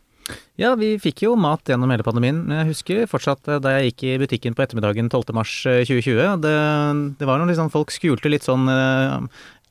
Ja, 0.60 0.74
vi 0.78 0.94
fikk 1.02 1.24
jo 1.24 1.32
mat 1.38 1.66
gjennom 1.68 1.90
hele 1.92 2.04
pandemien. 2.06 2.42
Men 2.46 2.62
Jeg 2.62 2.72
husker 2.72 3.08
fortsatt 3.10 3.48
eh, 3.48 3.62
da 3.62 3.76
jeg 3.76 3.92
gikk 3.92 4.04
i 4.06 4.18
butikken 4.22 4.58
på 4.58 4.66
ettermiddagen 4.66 5.10
12. 5.10 5.32
mars 5.36 5.54
eh, 5.70 5.82
2020. 5.86 6.42
Det, 6.44 6.54
det 7.20 7.28
var 7.28 7.40
noe 7.40 7.58
sånn 7.58 7.72
folk 7.72 7.94
skulte 7.94 8.30
litt 8.32 8.46
sånn 8.46 8.68
eh, 8.70 9.16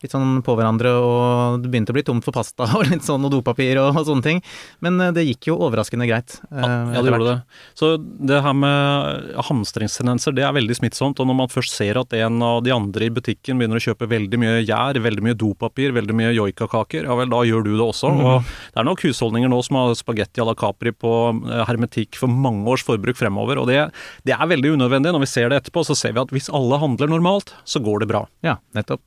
Litt 0.02 0.14
sånn 0.16 0.40
på 0.42 0.56
hverandre, 0.58 0.92
og 0.98 1.62
det 1.62 1.70
begynte 1.70 1.94
å 1.94 1.98
bli 1.98 2.04
tomt 2.08 2.26
for 2.26 2.34
pasta 2.34 2.66
og 2.78 2.88
litt 2.90 3.06
sånn 3.06 3.22
og 3.28 3.34
dopapir 3.36 3.78
og, 3.78 3.92
og 4.00 4.08
sånne 4.08 4.26
ting. 4.26 4.40
Men 4.82 4.98
eh, 5.04 5.12
det 5.14 5.28
gikk 5.28 5.52
jo 5.52 5.60
overraskende 5.68 6.08
greit. 6.10 6.40
eh, 6.50 6.64
Ja, 6.96 7.04
det 7.06 7.12
gjorde 7.12 7.28
det. 7.28 7.36
Så 7.78 7.92
det 8.02 8.40
her 8.42 8.56
med 8.58 9.36
hamstringstendenser, 9.50 10.34
det 10.38 10.46
er 10.48 10.56
veldig 10.58 10.78
smittsomt. 10.80 11.22
Og 11.22 11.30
når 11.30 11.38
man 11.44 11.52
først 11.54 11.76
ser 11.78 12.00
at 12.02 12.14
en 12.18 12.42
av 12.46 12.64
de 12.66 12.74
andre 12.74 13.08
i 13.08 13.14
butikken 13.14 13.62
begynner 13.62 13.78
å 13.78 13.84
kjøpe 13.86 14.10
veldig 14.10 14.40
mye 14.42 14.56
gjær, 14.66 14.98
veldig 15.06 15.26
mye 15.28 15.38
dopapir, 15.38 15.94
veldig 15.96 16.18
mye 16.18 16.34
joikakaker, 16.38 17.06
ja 17.06 17.18
vel, 17.22 17.30
da 17.32 17.44
gjør 17.48 17.68
du 17.68 17.72
det 17.76 17.86
også. 17.86 18.12
Mm. 18.12 18.24
Og 18.26 18.50
det 18.74 18.82
er 18.82 18.90
nok 18.90 19.06
husholdninger 19.06 19.54
nå 19.54 19.62
som 19.68 19.80
har 19.82 19.94
spagetti 20.00 20.42
à 20.42 20.48
la 20.50 20.58
Capri 20.58 20.96
på 20.96 21.14
eh, 21.46 21.62
hermetikk 21.70 22.18
for 22.20 22.32
mange 22.32 22.66
års 22.74 22.86
forbruk 22.88 23.20
fremover. 23.22 23.62
Og 23.62 23.70
det, 23.70 23.84
det 24.28 24.34
er 24.34 24.50
veldig 24.50 24.74
unødvendig. 24.80 25.14
Når 25.14 25.26
vi 25.28 25.32
ser 25.36 25.54
det 25.54 25.62
etterpå, 25.62 25.86
så 25.86 25.98
ser 25.98 26.18
vi 26.18 26.24
at 26.26 26.34
hvis 26.34 26.50
alle 26.50 26.82
handler 26.82 27.14
normalt, 27.14 27.54
så 27.70 27.84
går 27.84 28.04
det 28.04 28.12
bra. 28.16 28.26
Ja, 28.46 28.58
nettopp. 28.78 29.04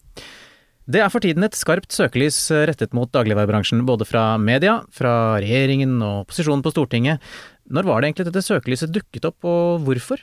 Det 0.84 1.00
er 1.00 1.08
for 1.08 1.24
tiden 1.24 1.46
et 1.46 1.56
skarpt 1.56 1.94
søkelys 1.96 2.36
eh, 2.52 2.66
rettet 2.68 2.92
mot 2.96 3.08
dagligvarebransjen, 3.08 3.86
både 3.88 4.04
fra 4.04 4.34
media, 4.36 4.82
fra 4.92 5.38
regjeringen 5.40 5.96
og 6.04 6.26
opposisjonen 6.26 6.60
på 6.64 6.74
Stortinget. 6.74 7.24
Når 7.72 7.88
var 7.88 8.02
det 8.02 8.10
egentlig 8.10 8.26
dette 8.28 8.44
søkelyset 8.44 8.92
dukket 8.92 9.24
opp, 9.30 9.46
og 9.48 9.86
hvorfor? 9.86 10.20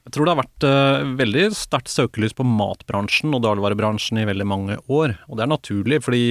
Jeg 0.00 0.14
tror 0.14 0.24
det 0.24 0.32
har 0.32 0.38
vært 0.38 0.64
uh, 0.64 1.10
veldig 1.18 1.42
sterkt 1.52 1.92
søkelys 1.92 2.32
på 2.32 2.46
matbransjen 2.48 3.36
og 3.36 3.42
dagligvarebransjen 3.44 4.22
i 4.22 4.24
veldig 4.24 4.46
mange 4.48 4.78
år. 4.88 5.12
Og 5.28 5.36
det 5.36 5.44
er 5.44 5.50
naturlig, 5.52 5.98
fordi 6.06 6.22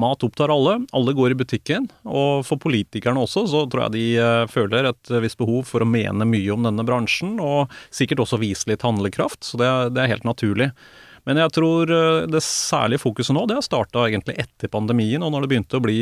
mat 0.00 0.24
opptar 0.24 0.48
alle. 0.54 0.78
Alle 0.96 1.12
går 1.18 1.34
i 1.34 1.38
butikken. 1.42 1.90
Og 2.08 2.46
for 2.48 2.56
politikerne 2.62 3.20
også, 3.20 3.44
så 3.52 3.66
tror 3.68 3.84
jeg 3.84 3.96
de 3.98 4.06
uh, 4.16 4.48
føler 4.48 4.88
et 4.88 5.12
visst 5.20 5.36
behov 5.42 5.68
for 5.68 5.84
å 5.84 5.90
mene 5.90 6.24
mye 6.24 6.56
om 6.56 6.64
denne 6.64 6.88
bransjen, 6.88 7.36
og 7.44 7.68
sikkert 7.92 8.24
også 8.24 8.40
vise 8.40 8.72
litt 8.72 8.88
handlekraft. 8.88 9.44
Så 9.44 9.60
det 9.60 9.68
er 9.68 10.12
helt 10.16 10.24
naturlig. 10.24 10.72
Men 11.30 11.38
jeg 11.44 11.54
tror 11.54 11.94
uh, 11.94 12.26
det 12.26 12.42
særlige 12.42 13.04
fokuset 13.04 13.36
nå, 13.36 13.46
det 13.46 13.60
har 13.60 13.64
starta 13.64 14.08
egentlig 14.08 14.34
etter 14.42 14.72
pandemien, 14.72 15.22
og 15.22 15.30
når 15.30 15.46
det 15.46 15.52
begynte 15.54 15.78
å 15.78 15.84
bli 15.84 16.00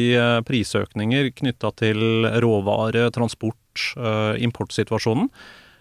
prisøkninger 0.49 1.33
knytta 1.37 1.75
til 1.77 2.29
råvare, 2.41 3.11
transport, 3.13 3.57
importsituasjonen. 4.41 5.29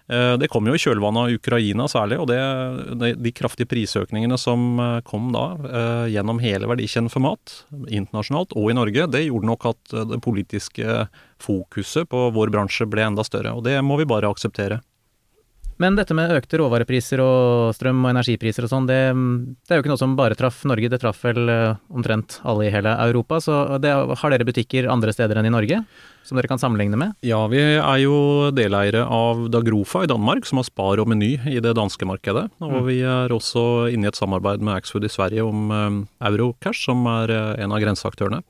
Eh, 0.07 0.33
det 0.39 0.47
kom 0.47 0.67
jo 0.67 0.75
i 0.75 0.79
kjølvannet 0.79 1.19
av 1.19 1.33
Ukraina 1.35 1.87
særlig, 1.91 2.19
og 2.21 2.29
det, 2.31 3.09
de 3.19 3.31
kraftige 3.35 3.67
prisøkningene 3.67 4.37
som 4.39 4.79
eh, 4.79 4.99
kom 5.07 5.33
da 5.35 5.45
eh, 5.67 6.05
gjennom 6.15 6.39
hele 6.39 6.69
verdikjeden 6.71 7.11
for 7.11 7.25
mat, 7.25 7.57
internasjonalt 7.91 8.55
og 8.55 8.71
i 8.71 8.77
Norge, 8.77 9.09
det 9.11 9.25
gjorde 9.25 9.51
nok 9.51 9.67
at 9.73 9.97
det 10.13 10.21
politiske 10.23 11.01
fokuset 11.43 12.07
på 12.09 12.29
vår 12.35 12.53
bransje 12.55 12.87
ble 12.87 13.03
enda 13.09 13.25
større. 13.27 13.57
Og 13.57 13.67
det 13.67 13.75
må 13.83 13.99
vi 13.99 14.07
bare 14.07 14.31
akseptere. 14.31 14.79
Men 15.77 15.97
dette 15.97 16.15
med 16.17 16.33
økte 16.33 16.57
råvarepriser 16.61 17.21
og 17.21 17.75
strøm 17.77 18.01
og 18.05 18.11
energipriser 18.15 18.65
og 18.65 18.71
sånn, 18.71 18.89
det, 18.89 18.99
det, 19.13 19.69
er 19.69 19.79
jo 19.79 19.85
ikke 19.85 19.93
noe 19.93 20.01
som 20.01 20.17
bare 20.17 20.37
traff 20.37 20.63
Norge, 20.69 20.89
det 20.89 21.01
traff 21.03 21.21
vel 21.25 21.51
omtrent 21.93 22.39
alle 22.47 22.67
i 22.67 22.73
hele 22.73 22.95
Europa. 23.07 23.41
Så 23.43 23.77
det, 23.83 23.93
har 23.93 24.33
dere 24.33 24.47
butikker 24.47 24.89
andre 24.89 25.13
steder 25.13 25.37
enn 25.37 25.51
i 25.51 25.53
Norge? 25.53 25.83
som 26.27 26.35
dere 26.35 26.49
kan 26.51 26.59
sammenligne 26.59 26.99
med? 26.99 27.15
Ja, 27.25 27.39
vi 27.47 27.61
er 27.61 27.99
jo 28.01 28.17
deleiere 28.55 29.05
av 29.07 29.45
Dagrofa 29.53 30.03
i 30.03 30.09
Danmark, 30.11 30.47
som 30.47 30.59
har 30.59 30.67
Spar 30.67 30.99
og 30.99 31.07
Meny 31.07 31.37
i 31.47 31.61
det 31.63 31.75
danske 31.77 32.07
markedet. 32.09 32.49
Og 32.59 32.73
mm. 32.73 32.81
vi 32.89 32.97
er 33.07 33.33
også 33.33 33.63
inne 33.93 34.09
i 34.09 34.11
et 34.11 34.19
samarbeid 34.19 34.63
med 34.63 34.75
Axfood 34.75 35.07
i 35.07 35.11
Sverige 35.11 35.45
om 35.47 35.71
um, 35.71 36.01
Eurocash, 36.27 36.89
som 36.89 37.07
er 37.13 37.31
uh, 37.31 37.53
en 37.63 37.71
av 37.71 37.79
grenseaktørene. 37.83 38.41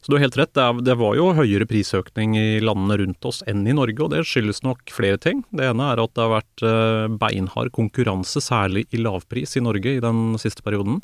Så 0.00 0.12
du 0.12 0.16
har 0.16 0.24
helt 0.24 0.38
rett, 0.40 0.56
det, 0.56 0.94
var 0.96 1.16
jo 1.18 1.26
høyere 1.36 1.66
prisøkning 1.68 2.32
i 2.38 2.60
landene 2.64 2.96
rundt 3.02 3.26
oss 3.28 3.42
enn 3.50 3.66
i 3.68 3.74
Norge, 3.76 4.00
og 4.00 4.14
det 4.14 4.22
skyldes 4.24 4.62
nok 4.64 4.88
flere 4.96 5.20
ting. 5.20 5.42
Det 5.52 5.66
ene 5.68 5.90
er 5.92 6.00
at 6.00 6.14
det 6.16 6.24
har 6.24 6.32
vært 6.38 6.64
uh, 6.64 7.18
beinhard 7.20 7.68
konkurranse, 7.76 8.40
særlig 8.40 8.86
i 8.96 9.02
lavpris 9.02 9.58
i 9.60 9.64
Norge 9.64 9.98
i 9.98 10.00
den 10.00 10.38
siste 10.40 10.64
perioden. 10.64 11.02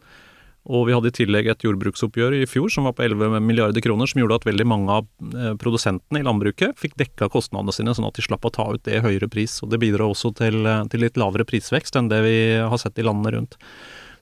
Og 0.66 0.88
vi 0.88 0.94
hadde 0.96 1.12
i 1.12 1.14
tillegg 1.14 1.46
et 1.50 1.62
jordbruksoppgjør 1.62 2.40
i 2.40 2.46
fjor 2.50 2.72
som 2.72 2.88
var 2.88 2.96
på 2.98 3.04
11 3.06 3.38
milliarder 3.44 3.84
kroner, 3.84 4.08
som 4.10 4.18
gjorde 4.22 4.40
at 4.40 4.48
veldig 4.48 4.66
mange 4.66 4.96
av 4.96 5.04
eh, 5.28 5.52
produsentene 5.60 6.22
i 6.22 6.26
landbruket 6.26 6.74
fikk 6.80 6.96
dekka 6.98 7.28
kostnadene 7.30 7.74
sine, 7.74 7.94
sånn 7.94 8.08
at 8.08 8.18
de 8.18 8.24
slapp 8.26 8.48
å 8.48 8.52
ta 8.54 8.66
ut 8.74 8.82
det 8.88 9.04
høyere 9.04 9.30
pris. 9.30 9.60
Og 9.62 9.70
det 9.70 9.78
bidrar 9.84 10.08
også 10.08 10.32
til, 10.40 10.58
eh, 10.66 10.82
til 10.90 11.06
litt 11.06 11.20
lavere 11.20 11.46
prisvekst 11.46 12.00
enn 12.00 12.10
det 12.10 12.18
vi 12.26 12.36
har 12.58 12.82
sett 12.82 12.98
i 12.98 13.06
landene 13.06 13.36
rundt. 13.36 13.60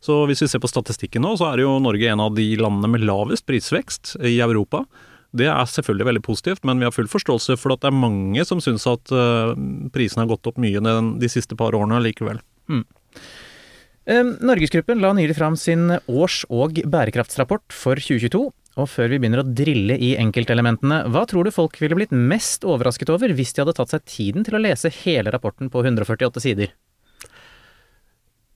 Så 0.05 0.21
hvis 0.29 0.43
vi 0.45 0.51
ser 0.53 0.61
på 0.61 0.69
statistikken 0.69 1.25
nå, 1.25 1.33
så 1.41 1.49
er 1.49 1.63
jo 1.65 1.79
Norge 1.81 2.11
en 2.13 2.21
av 2.21 2.35
de 2.37 2.45
landene 2.61 2.91
med 2.93 3.07
lavest 3.09 3.47
prisvekst 3.49 4.19
i 4.21 4.37
Europa. 4.45 4.83
Det 5.35 5.49
er 5.51 5.71
selvfølgelig 5.71 6.09
veldig 6.11 6.25
positivt, 6.27 6.67
men 6.69 6.79
vi 6.79 6.87
har 6.87 6.95
full 6.95 7.09
forståelse 7.11 7.57
for 7.59 7.75
at 7.75 7.83
det 7.83 7.89
er 7.91 8.03
mange 8.03 8.45
som 8.47 8.61
syns 8.63 8.85
at 8.91 9.15
uh, 9.17 9.55
prisene 9.95 10.23
har 10.23 10.31
gått 10.31 10.51
opp 10.51 10.61
mye 10.63 10.83
de 11.19 11.31
siste 11.33 11.57
par 11.59 11.75
årene 11.75 12.03
likevel. 12.05 12.39
Mm. 12.71 12.85
Norgesgruppen 14.45 15.01
la 15.01 15.15
nylig 15.17 15.35
fram 15.39 15.57
sin 15.57 15.89
års- 16.13 16.45
og 16.53 16.77
bærekraftsrapport 16.93 17.73
for 17.73 17.97
2022. 17.97 18.45
Og 18.75 18.91
før 18.91 19.09
vi 19.09 19.21
begynner 19.23 19.41
å 19.41 19.49
drille 19.49 19.97
i 20.03 20.13
enkeltelementene, 20.21 21.05
hva 21.15 21.23
tror 21.31 21.47
du 21.47 21.55
folk 21.55 21.79
ville 21.81 21.97
blitt 21.97 22.13
mest 22.13 22.67
overrasket 22.67 23.13
over 23.15 23.33
hvis 23.33 23.55
de 23.55 23.63
hadde 23.63 23.77
tatt 23.79 23.95
seg 23.95 24.05
tiden 24.11 24.47
til 24.47 24.59
å 24.59 24.63
lese 24.63 24.93
hele 25.05 25.33
rapporten 25.33 25.71
på 25.73 25.85
148 25.87 26.43
sider? 26.43 26.75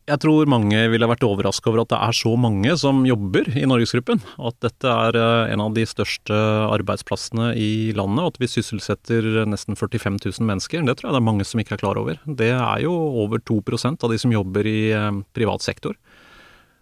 Jeg 0.09 0.23
tror 0.23 0.49
mange 0.49 0.79
ville 0.89 1.09
vært 1.11 1.25
overraska 1.27 1.69
over 1.69 1.83
at 1.83 1.91
det 1.93 1.99
er 2.01 2.17
så 2.17 2.31
mange 2.41 2.73
som 2.81 3.03
jobber 3.05 3.51
i 3.53 3.67
Norgesgruppen. 3.69 4.23
At 4.41 4.57
dette 4.65 4.89
er 4.89 5.19
eh, 5.21 5.53
en 5.53 5.61
av 5.61 5.75
de 5.77 5.85
største 5.89 6.37
arbeidsplassene 6.73 7.51
i 7.61 7.93
landet, 7.97 8.23
og 8.23 8.31
at 8.33 8.39
vi 8.41 8.49
sysselsetter 8.49 9.43
nesten 9.45 9.77
45 9.77 10.17
000 10.25 10.49
mennesker. 10.49 10.87
Det 10.87 10.95
tror 10.97 11.11
jeg 11.11 11.19
det 11.19 11.21
er 11.21 11.27
mange 11.27 11.45
som 11.45 11.61
ikke 11.61 11.77
er 11.77 11.83
klar 11.83 12.01
over. 12.01 12.17
Det 12.25 12.55
er 12.55 12.85
jo 12.87 12.95
over 13.21 13.43
2% 13.45 14.07
av 14.07 14.15
de 14.15 14.21
som 14.23 14.33
jobber 14.33 14.69
i 14.71 14.79
eh, 14.97 15.21
privat 15.37 15.67
sektor. 15.67 15.99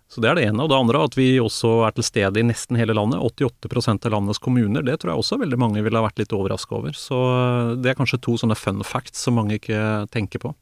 Så 0.07 0.23
det 0.23 0.31
er 0.31 0.39
det 0.39 0.45
ene. 0.47 0.63
Og 0.63 0.71
det 0.71 0.79
andre 0.79 1.01
at 1.09 1.17
vi 1.19 1.33
også 1.43 1.81
er 1.89 1.97
til 1.97 2.07
stede 2.07 2.39
i 2.39 2.47
nesten 2.47 2.79
hele 2.79 2.95
landet. 2.95 3.19
88% 3.43 4.07
av 4.07 4.15
landets 4.15 4.39
kommuner. 4.39 4.87
Det 4.87 5.01
tror 5.03 5.13
jeg 5.17 5.25
også 5.25 5.41
veldig 5.43 5.59
mange 5.59 5.83
ville 5.83 6.05
vært 6.05 6.23
litt 6.23 6.37
overraska 6.37 6.79
over. 6.79 6.95
Så 6.95 7.19
eh, 7.33 7.73
det 7.83 7.91
er 7.91 7.99
kanskje 7.99 8.23
to 8.23 8.37
sånne 8.39 8.59
fun 8.59 8.87
facts 8.87 9.27
som 9.27 9.35
mange 9.41 9.59
ikke 9.59 9.83
tenker 10.15 10.47
på. 10.47 10.55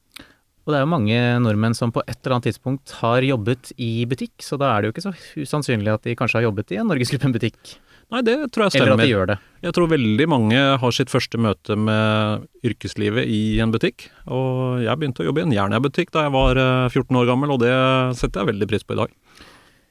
Og 0.64 0.72
det 0.72 0.78
er 0.78 0.84
jo 0.86 0.92
mange 0.92 1.16
nordmenn 1.44 1.76
som 1.76 1.92
på 1.92 2.02
et 2.08 2.16
eller 2.16 2.38
annet 2.38 2.48
tidspunkt 2.48 2.94
har 3.02 3.24
jobbet 3.26 3.74
i 3.76 4.06
butikk, 4.08 4.38
så 4.44 4.56
da 4.60 4.72
er 4.72 4.80
det 4.80 4.88
jo 4.88 4.94
ikke 4.94 5.04
så 5.04 5.12
usannsynlig 5.44 5.92
at 5.92 6.06
de 6.08 6.16
kanskje 6.16 6.40
har 6.40 6.46
jobbet 6.48 6.72
i 6.72 6.78
en 6.80 6.88
Norgesgruppen-butikk. 6.88 7.74
Nei, 8.12 8.20
det 8.24 8.36
tror 8.52 8.66
jeg 8.66 8.74
stemmer. 8.74 8.92
Eller 8.92 9.00
at 9.00 9.04
de 9.04 9.10
gjør 9.12 9.28
det. 9.32 9.36
Jeg 9.64 9.74
tror 9.76 9.90
veldig 9.90 10.26
mange 10.28 10.60
har 10.80 10.94
sitt 10.94 11.12
første 11.12 11.40
møte 11.40 11.76
med 11.76 12.44
yrkeslivet 12.64 13.28
i 13.28 13.58
en 13.64 13.72
butikk. 13.74 14.08
Og 14.28 14.84
jeg 14.84 15.00
begynte 15.00 15.24
å 15.24 15.28
jobbe 15.28 15.42
i 15.42 15.46
en 15.46 15.54
Jernia-butikk 15.56 16.12
da 16.14 16.26
jeg 16.26 16.34
var 16.36 16.60
14 16.92 17.04
eh, 17.04 17.20
år 17.20 17.30
gammel, 17.32 17.54
og 17.56 17.60
det 17.64 17.74
setter 18.20 18.42
jeg 18.42 18.52
veldig 18.52 18.70
pris 18.70 18.86
på 18.86 18.96
i 18.96 19.00
dag. 19.02 19.14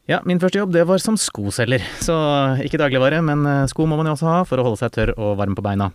Ja, 0.09 0.19
min 0.27 0.41
første 0.41 0.59
jobb 0.59 0.73
det 0.75 0.83
var 0.89 0.99
som 0.99 1.15
skoselger, 1.19 1.83
så 2.03 2.15
ikke 2.65 2.81
dagligvare, 2.81 3.21
men 3.25 3.45
eh, 3.49 3.67
sko 3.71 3.87
må 3.89 3.99
man 3.99 4.09
jo 4.09 4.17
også 4.17 4.29
ha 4.29 4.41
for 4.47 4.59
å 4.59 4.67
holde 4.67 4.81
seg 4.81 4.97
tørr 4.97 5.13
og 5.15 5.37
varm 5.39 5.57
på 5.57 5.65
beina. 5.65 5.93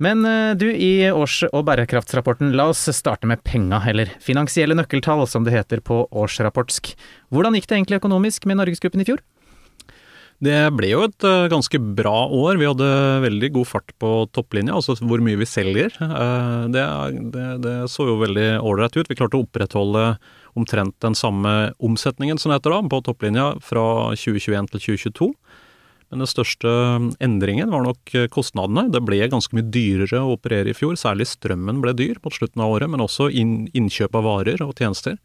Men 0.00 0.24
eh, 0.24 0.54
du, 0.56 0.70
i 0.72 1.10
års- 1.12 1.44
og 1.52 1.66
bærekraftsrapporten, 1.68 2.54
la 2.56 2.70
oss 2.72 2.86
starte 2.96 3.28
med 3.28 3.42
penga, 3.44 3.82
eller 3.90 4.14
finansielle 4.24 4.76
nøkkeltall 4.78 5.26
som 5.28 5.44
det 5.44 5.52
heter 5.52 5.84
på 5.84 6.06
årsrapportsk. 6.08 6.94
Hvordan 7.28 7.58
gikk 7.58 7.68
det 7.68 7.76
egentlig 7.76 8.00
økonomisk 8.00 8.48
med 8.48 8.62
Norgesgruppen 8.62 9.04
i 9.04 9.08
fjor? 9.10 9.20
Det 10.40 10.56
ble 10.72 10.88
jo 10.88 11.02
et 11.04 11.24
uh, 11.28 11.50
ganske 11.52 11.76
bra 11.98 12.24
år. 12.32 12.56
Vi 12.56 12.64
hadde 12.64 12.86
veldig 13.26 13.50
god 13.58 13.68
fart 13.68 13.92
på 14.00 14.10
topplinja, 14.32 14.72
altså 14.72 14.96
hvor 14.96 15.20
mye 15.20 15.36
vi 15.36 15.48
selger. 15.48 15.92
Uh, 16.00 16.64
det, 16.72 16.84
det, 17.34 17.48
det, 17.66 17.74
så 17.92 18.08
jo 18.08 18.16
veldig 18.22 18.54
ålreit 18.64 18.96
ut. 18.96 19.10
Vi 19.10 19.18
klarte 19.18 19.36
å 19.36 19.44
opprettholde 19.44 20.14
omtrent 20.56 20.96
den 21.04 21.14
samme 21.14 21.74
omsetningen 21.76 22.40
som 22.40 22.50
det 22.50 22.56
heter 22.56 22.72
da, 22.72 22.80
på 22.88 23.02
topplinja 23.04 23.50
fra 23.60 23.84
2021 24.16 24.72
til 24.72 24.84
2022. 24.86 25.28
Men 26.10 26.24
den 26.24 26.30
største 26.30 26.70
endringen 27.22 27.70
var 27.70 27.84
nok 27.86 28.14
eh, 28.18 28.26
kostnadene. 28.34 28.88
Det 28.90 29.02
ble 29.06 29.22
ganske 29.30 29.54
mye 29.54 29.70
dyrere 29.70 30.24
å 30.24 30.34
operere 30.34 30.72
i 30.72 30.76
fjor. 30.76 30.98
Særlig 30.98 31.28
strømmen 31.30 31.78
ble 31.84 31.94
dyr 31.94 32.18
mot 32.24 32.34
slutten 32.34 32.64
av 32.64 32.74
året, 32.74 32.90
men 32.90 33.04
også 33.04 33.30
innkjøp 33.30 34.18
av 34.18 34.26
varer 34.26 34.64
og 34.66 34.74
tjenester. 34.74 35.18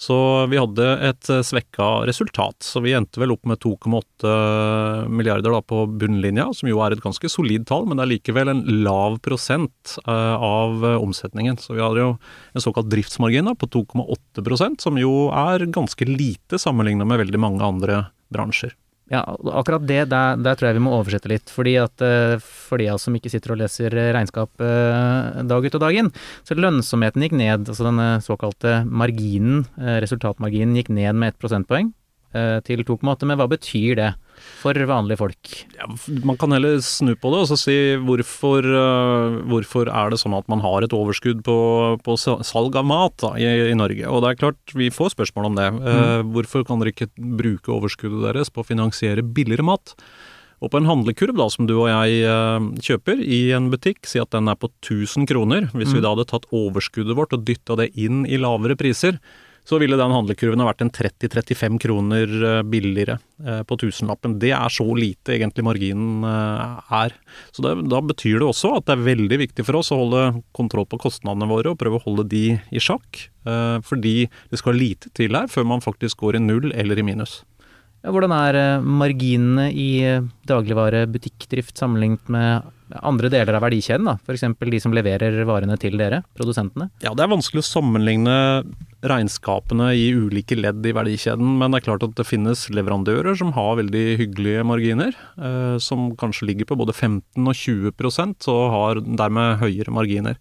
Så 0.00 0.16
vi 0.48 0.56
hadde 0.60 0.84
et 1.08 1.30
eh, 1.32 1.40
svekka 1.44 1.88
resultat. 2.08 2.60
Så 2.64 2.82
vi 2.84 2.92
endte 2.96 3.20
vel 3.20 3.32
opp 3.32 3.48
med 3.48 3.62
2,8 3.64 5.08
milliarder 5.08 5.56
da 5.56 5.62
på 5.64 5.86
bunnlinja, 5.88 6.50
som 6.56 6.68
jo 6.68 6.82
er 6.84 6.96
et 6.96 7.04
ganske 7.04 7.32
solid 7.32 7.64
tall, 7.68 7.88
men 7.88 7.96
det 7.96 8.04
er 8.04 8.12
likevel 8.12 8.52
en 8.52 8.62
lav 8.84 9.16
prosent 9.24 9.96
eh, 10.04 10.36
av 10.36 10.84
omsetningen. 10.98 11.56
Så 11.64 11.78
vi 11.78 11.84
hadde 11.84 12.04
jo 12.04 12.12
en 12.52 12.66
såkalt 12.66 12.92
driftsmargin 12.92 13.48
da, 13.48 13.56
på 13.56 13.72
2,8% 13.72 14.84
som 14.84 15.00
jo 15.00 15.30
er 15.32 15.64
ganske 15.72 16.12
lite 16.12 16.60
sammenlignet 16.60 17.08
med 17.08 17.24
veldig 17.24 17.44
mange 17.48 17.72
andre 17.72 18.04
bransjer. 18.28 18.76
Ja, 19.10 19.24
akkurat 19.26 19.82
det, 19.88 20.04
der, 20.12 20.36
der, 20.38 20.54
tror 20.54 20.68
jeg 20.68 20.78
vi 20.78 20.82
må 20.84 20.92
oversette 20.94 21.30
litt. 21.32 21.50
Fordi 21.50 21.74
at 21.82 22.04
uh, 22.04 22.36
for 22.38 22.78
de 22.78 22.86
av 22.90 22.98
oss 22.98 23.08
som 23.08 23.16
ikke 23.18 23.32
sitter 23.32 23.56
og 23.56 23.58
leser 23.58 23.96
regnskap 24.14 24.62
uh, 24.62 25.40
dag 25.50 25.66
ut 25.66 25.78
og 25.78 25.82
dag 25.82 25.98
inn, 25.98 26.12
så 26.46 26.54
lønnsomheten 26.54 27.26
gikk 27.26 27.34
ned. 27.40 27.66
Altså 27.66 27.88
denne 27.88 28.10
såkalte 28.22 28.80
marginen, 28.86 29.64
resultatmarginen, 29.76 30.78
gikk 30.78 30.92
ned 30.94 31.18
med 31.18 31.34
ett 31.34 31.42
prosentpoeng 31.42 31.90
til 32.62 32.84
2,8. 32.86 33.26
Men 33.26 33.40
hva 33.40 33.48
betyr 33.50 33.96
det? 33.98 34.12
For 34.60 34.76
vanlige 34.90 35.20
folk? 35.20 35.52
Ja, 35.76 35.88
man 36.26 36.38
kan 36.40 36.54
heller 36.54 36.78
snu 36.84 37.12
på 37.18 37.32
det 37.34 37.42
og 37.44 37.60
si 37.60 37.76
hvorfor, 38.06 38.66
uh, 38.66 39.38
hvorfor, 39.50 39.90
er 39.90 40.12
det 40.12 40.20
sånn 40.22 40.36
at 40.38 40.48
man 40.52 40.64
har 40.64 40.86
et 40.86 40.96
overskudd 40.96 41.44
på, 41.46 41.58
på 42.04 42.16
salg 42.20 42.76
av 42.76 42.88
mat 42.88 43.16
da, 43.22 43.34
i, 43.40 43.46
i, 43.70 43.76
Norge? 43.78 44.06
Og 44.08 44.24
det 44.24 44.32
er 44.32 44.42
klart, 44.42 44.60
vi 44.76 44.90
får 44.94 45.14
spørsmål 45.16 45.50
om 45.50 45.60
det. 45.60 45.70
Uh, 45.80 46.20
hvorfor 46.34 46.66
kan 46.68 46.82
dere 46.82 46.94
ikke 46.94 47.10
bruke 47.16 47.74
overskuddet 47.76 48.28
deres 48.30 48.52
på 48.52 48.64
å 48.64 48.68
finansiere 48.68 49.26
billigere 49.26 49.66
mat? 49.66 49.96
Og 50.60 50.68
på 50.72 50.80
en 50.80 50.88
handlekurv 50.88 51.38
da, 51.38 51.46
som 51.48 51.64
du 51.68 51.74
og 51.78 51.88
jeg 51.88 52.24
uh, 52.28 52.60
kjøper 52.84 53.20
i 53.24 53.46
en 53.56 53.70
butikk, 53.72 54.04
si 54.08 54.20
at 54.20 54.32
den 54.34 54.50
er 54.52 54.58
på 54.60 54.68
1000 54.82 55.28
kroner. 55.30 55.70
Hvis 55.72 55.92
mm. 55.92 55.96
vi 55.96 56.02
da 56.04 56.12
hadde 56.12 56.28
tatt 56.28 56.50
overskuddet 56.52 57.16
vårt 57.16 57.32
og 57.36 57.46
dytta 57.48 57.78
det 57.80 57.92
inn 58.00 58.26
i 58.28 58.40
lavere 58.40 58.76
priser, 58.80 59.16
så 59.68 59.78
ville 59.78 59.98
den 59.98 60.14
handlekurven 60.14 60.62
ha 60.62 60.68
vært 60.70 60.84
en 60.84 60.92
30-35 60.94 61.78
kroner 61.82 62.32
eh, 62.48 62.62
billigere 62.66 63.18
eh, 63.44 63.60
på 63.66 63.78
tusenlappen. 63.80 64.38
Det 64.42 64.52
er 64.56 64.72
så 64.72 64.86
lite 64.96 65.36
egentlig 65.36 65.66
marginen 65.66 66.24
eh, 66.26 66.94
er. 67.02 67.14
Så 67.54 67.64
det, 67.66 67.74
Da 67.90 68.00
betyr 68.04 68.40
det 68.40 68.48
også 68.48 68.74
at 68.78 68.88
det 68.88 68.96
er 68.96 69.06
veldig 69.10 69.40
viktig 69.44 69.66
for 69.68 69.80
oss 69.80 69.92
å 69.94 70.00
holde 70.02 70.24
kontroll 70.56 70.88
på 70.90 71.00
kostnadene 71.04 71.50
våre 71.50 71.74
og 71.74 71.80
prøve 71.80 72.00
å 72.00 72.06
holde 72.06 72.28
de 72.30 72.44
i 72.70 72.82
sjakk. 72.82 73.26
Fordi 73.40 74.26
det 74.52 74.58
skal 74.60 74.76
lite 74.76 75.08
til 75.16 75.32
her 75.32 75.46
før 75.48 75.64
man 75.64 75.80
faktisk 75.80 76.20
går 76.20 76.36
i 76.36 76.42
null 76.44 76.74
eller 76.76 77.00
i 77.00 77.04
minus. 77.06 77.38
Hvordan 78.00 78.32
er 78.32 78.56
eh, 78.56 78.84
marginene 78.84 79.70
i 79.76 79.90
dagligvarebutikkdrift 80.48 81.76
sammenlignet 81.80 82.30
med 82.32 82.70
andre 83.06 83.30
deler 83.30 83.54
av 83.54 83.64
verdikjeden, 83.64 84.08
da? 84.08 84.16
F.eks. 84.24 84.46
de 84.58 84.80
som 84.82 84.94
leverer 84.96 85.36
varene 85.48 85.76
til 85.80 85.98
dere, 86.00 86.22
produsentene? 86.38 86.88
Ja, 87.04 87.12
Det 87.14 87.24
er 87.24 87.32
vanskelig 87.32 87.62
å 87.62 87.68
sammenligne 87.68 88.38
regnskapene 89.06 89.92
i 89.96 90.10
ulike 90.16 90.58
ledd 90.58 90.84
i 90.84 90.94
verdikjeden, 90.96 91.54
men 91.60 91.72
det 91.72 91.80
er 91.80 91.86
klart 91.86 92.04
at 92.04 92.16
det 92.18 92.26
finnes 92.28 92.66
leverandører 92.72 93.38
som 93.38 93.54
har 93.56 93.78
veldig 93.80 94.04
hyggelige 94.20 94.66
marginer, 94.66 95.14
eh, 95.38 95.76
som 95.78 96.10
kanskje 96.20 96.50
ligger 96.50 96.70
på 96.70 96.80
både 96.80 96.96
15 96.96 97.46
og 97.46 97.54
20% 97.56 98.50
og 98.52 98.62
har 98.74 99.04
dermed 99.04 99.60
høyere 99.62 99.94
marginer. 99.94 100.40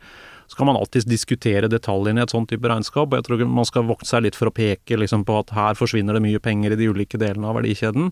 Så 0.49 0.57
kan 0.57 0.65
man 0.65 0.79
alltids 0.79 1.05
diskutere 1.05 1.69
detaljene 1.69 2.23
i 2.23 2.25
et 2.25 2.33
sånt 2.33 2.49
type 2.49 2.65
regnskap, 2.65 3.11
og 3.11 3.19
jeg 3.19 3.27
tror 3.27 3.43
man 3.45 3.67
skal 3.69 3.85
vokte 3.85 4.09
seg 4.09 4.25
litt 4.25 4.37
for 4.37 4.49
å 4.49 4.55
peke 4.55 4.97
liksom, 4.97 5.21
på 5.27 5.35
at 5.43 5.53
her 5.53 5.77
forsvinner 5.77 6.17
det 6.17 6.23
mye 6.25 6.41
penger 6.41 6.73
i 6.73 6.79
de 6.79 6.89
ulike 6.89 7.21
delene 7.21 7.51
av 7.51 7.59
verdikjeden. 7.59 8.09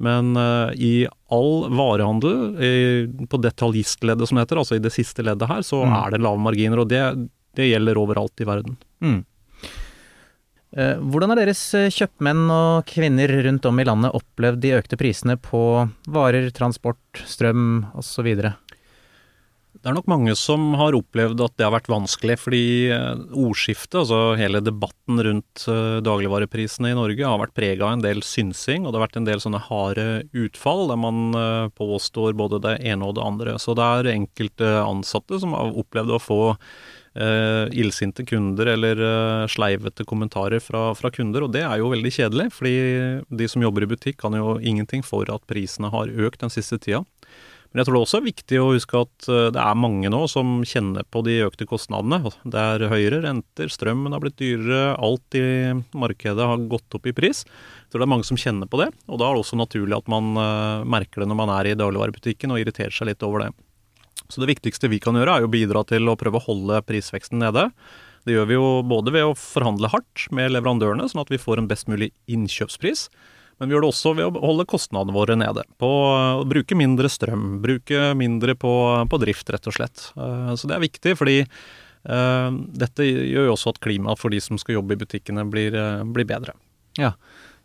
Men 0.00 0.36
uh, 0.36 0.72
i 0.76 1.08
all 1.32 1.66
varehandel, 1.76 2.36
i, 2.60 2.70
på 3.28 3.40
detaljistleddet 3.40 4.28
som 4.28 4.38
det 4.38 4.46
heter, 4.46 4.60
altså 4.62 4.76
i 4.78 4.84
det 4.84 4.92
siste 4.94 5.24
leddet 5.24 5.48
her, 5.48 5.64
så 5.64 5.82
mm. 5.84 5.96
er 5.98 6.14
det 6.14 6.22
lave 6.24 6.40
marginer. 6.40 6.80
Og 6.80 6.88
det, 6.92 7.02
det 7.56 7.68
gjelder 7.68 8.00
overalt 8.00 8.40
i 8.40 8.48
verden. 8.48 8.78
Mm. 9.04 9.18
Uh, 10.76 10.96
hvordan 11.00 11.32
har 11.32 11.40
deres 11.42 11.60
eh, 11.74 11.90
kjøpmenn 11.90 12.44
og 12.54 12.84
kvinner 12.88 13.32
rundt 13.48 13.64
om 13.66 13.80
i 13.80 13.84
landet 13.88 14.14
opplevd 14.14 14.60
de 14.62 14.76
økte 14.76 15.00
prisene 15.00 15.34
på 15.42 15.62
varer, 16.12 16.52
transport, 16.54 17.24
strøm 17.28 17.86
osv.? 17.98 18.30
Det 19.80 19.88
er 19.88 19.94
nok 19.96 20.08
mange 20.10 20.34
som 20.36 20.74
har 20.76 20.96
opplevd 20.98 21.40
at 21.40 21.54
det 21.56 21.64
har 21.64 21.72
vært 21.72 21.88
vanskelig, 21.88 22.36
fordi 22.42 22.64
eh, 22.92 23.22
ordskiftet, 23.38 24.00
altså 24.02 24.34
hele 24.36 24.60
debatten 24.60 25.22
rundt 25.24 25.64
eh, 25.70 26.00
dagligvareprisene 26.04 26.90
i 26.90 26.96
Norge, 26.98 27.24
har 27.24 27.40
vært 27.40 27.56
prega 27.56 27.86
av 27.86 27.94
en 27.96 28.04
del 28.04 28.20
synsing, 28.26 28.84
og 28.84 28.92
det 28.92 29.00
har 29.00 29.06
vært 29.06 29.20
en 29.22 29.28
del 29.30 29.40
sånne 29.40 29.62
harde 29.70 30.06
utfall 30.36 30.84
der 30.90 31.00
man 31.00 31.22
eh, 31.38 31.70
påstår 31.78 32.36
både 32.36 32.60
det 32.66 32.76
ene 32.92 33.08
og 33.08 33.16
det 33.16 33.24
andre. 33.24 33.56
Så 33.62 33.76
det 33.78 33.86
er 33.86 34.12
enkelte 34.12 34.72
ansatte 34.82 35.40
som 35.40 35.56
har 35.56 35.72
opplevd 35.84 36.12
å 36.12 36.20
få 36.20 36.40
eh, 37.14 37.70
illsinte 37.80 38.26
kunder 38.28 38.74
eller 38.74 39.00
eh, 39.06 39.46
sleivete 39.50 40.04
kommentarer 40.04 40.60
fra, 40.60 40.90
fra, 40.98 41.10
kunder, 41.14 41.46
og 41.46 41.54
det 41.54 41.64
er 41.64 41.80
jo 41.80 41.92
veldig 41.94 42.12
kjedelig. 42.18 42.50
Fordi 42.58 42.76
de 43.32 43.48
som 43.48 43.64
jobber 43.64 43.86
i 43.86 43.90
butikk 43.94 44.20
kan 44.20 44.36
jo 44.36 44.58
ingenting 44.60 45.06
for 45.06 45.30
at 45.32 45.46
prisene 45.50 45.92
har 45.94 46.10
økt 46.10 46.44
den 46.44 46.52
siste 46.52 46.80
tida. 46.82 47.04
Men 47.70 47.80
jeg 47.80 47.86
tror 47.86 47.96
det 47.96 48.02
også 48.02 48.18
er 48.18 48.26
viktig 48.26 48.58
å 48.58 48.70
huske 48.74 49.00
at 49.04 49.28
eh, 49.30 49.48
det 49.54 49.62
er 49.62 49.78
mange 49.78 50.10
nå 50.10 50.24
som 50.30 50.58
kjenner 50.66 51.06
på 51.06 51.22
de 51.26 51.36
økte 51.46 51.68
kostnadene. 51.70 52.32
Det 52.42 52.58
er 52.58 52.86
høyere 52.90 53.20
renter, 53.22 53.70
strømmen 53.70 54.16
har 54.16 54.22
blitt 54.24 54.40
dyrere, 54.42 54.96
alt 54.98 55.38
i 55.38 55.44
markedet 55.94 56.50
har 56.50 56.66
gått 56.72 56.98
opp 56.98 57.06
i 57.06 57.14
pris. 57.14 57.44
Jeg 57.46 57.92
tror 57.92 58.02
det 58.02 58.08
er 58.08 58.14
mange 58.16 58.26
som 58.26 58.40
kjenner 58.40 58.70
på 58.70 58.82
det, 58.82 58.90
og 59.06 59.22
da 59.22 59.28
er 59.28 59.38
det 59.38 59.44
også 59.44 59.60
naturlig 59.60 60.00
at 60.00 60.10
man 60.10 60.34
eh, 60.34 60.84
merker 60.98 61.22
det 61.22 61.30
når 61.30 61.42
man 61.44 61.54
er 61.60 61.70
i 61.70 61.78
dagligvarebutikken 61.78 62.50
og 62.50 62.62
irriterer 62.62 62.94
seg 62.94 63.12
litt 63.12 63.26
over 63.26 63.46
det. 63.46 63.52
Så 64.30 64.42
det 64.42 64.50
viktigste 64.50 64.90
vi 64.90 64.98
kan 65.02 65.14
gjøre 65.18 65.38
er 65.38 65.46
å 65.46 65.50
bidra 65.50 65.86
til 65.86 66.10
å 66.10 66.18
prøve 66.18 66.42
å 66.42 66.46
holde 66.50 66.82
prisveksten 66.86 67.38
nede. 67.42 67.68
Det 68.26 68.34
gjør 68.34 68.50
vi 68.50 68.58
jo 68.58 68.70
både 68.86 69.14
ved 69.14 69.30
å 69.30 69.36
forhandle 69.38 69.90
hardt 69.94 70.26
med 70.34 70.52
leverandørene, 70.52 71.06
sånn 71.08 71.22
at 71.22 71.30
vi 71.32 71.38
får 71.40 71.62
en 71.62 71.70
best 71.70 71.88
mulig 71.90 72.10
innkjøpspris. 72.30 73.06
Men 73.60 73.68
vi 73.68 73.76
gjør 73.76 73.84
det 73.84 73.90
også 73.92 74.14
ved 74.16 74.24
å 74.24 74.40
holde 74.40 74.64
kostnadene 74.68 75.12
våre 75.12 75.36
nede. 75.36 75.66
På 75.80 75.90
å 76.08 76.46
bruke 76.48 76.78
mindre 76.78 77.10
strøm, 77.12 77.58
bruke 77.60 78.14
mindre 78.16 78.56
på, 78.56 78.72
på 79.04 79.20
drift, 79.20 79.52
rett 79.52 79.68
og 79.68 79.76
slett. 79.76 80.06
Eh, 80.16 80.54
så 80.56 80.70
det 80.70 80.78
er 80.78 80.86
viktig, 80.86 81.12
fordi 81.20 81.36
uh, 81.44 82.48
dette 82.80 83.04
gjør 83.04 83.50
jo 83.50 83.54
også 83.58 83.74
at 83.74 83.82
klimaet 83.84 84.22
for 84.22 84.32
de 84.32 84.40
som 84.40 84.56
skal 84.60 84.78
jobbe 84.78 84.96
i 84.96 85.02
butikkene, 85.02 85.44
blir, 85.52 85.76
uh, 85.76 86.06
blir 86.08 86.28
bedre. 86.30 86.56
Ja. 86.96 87.12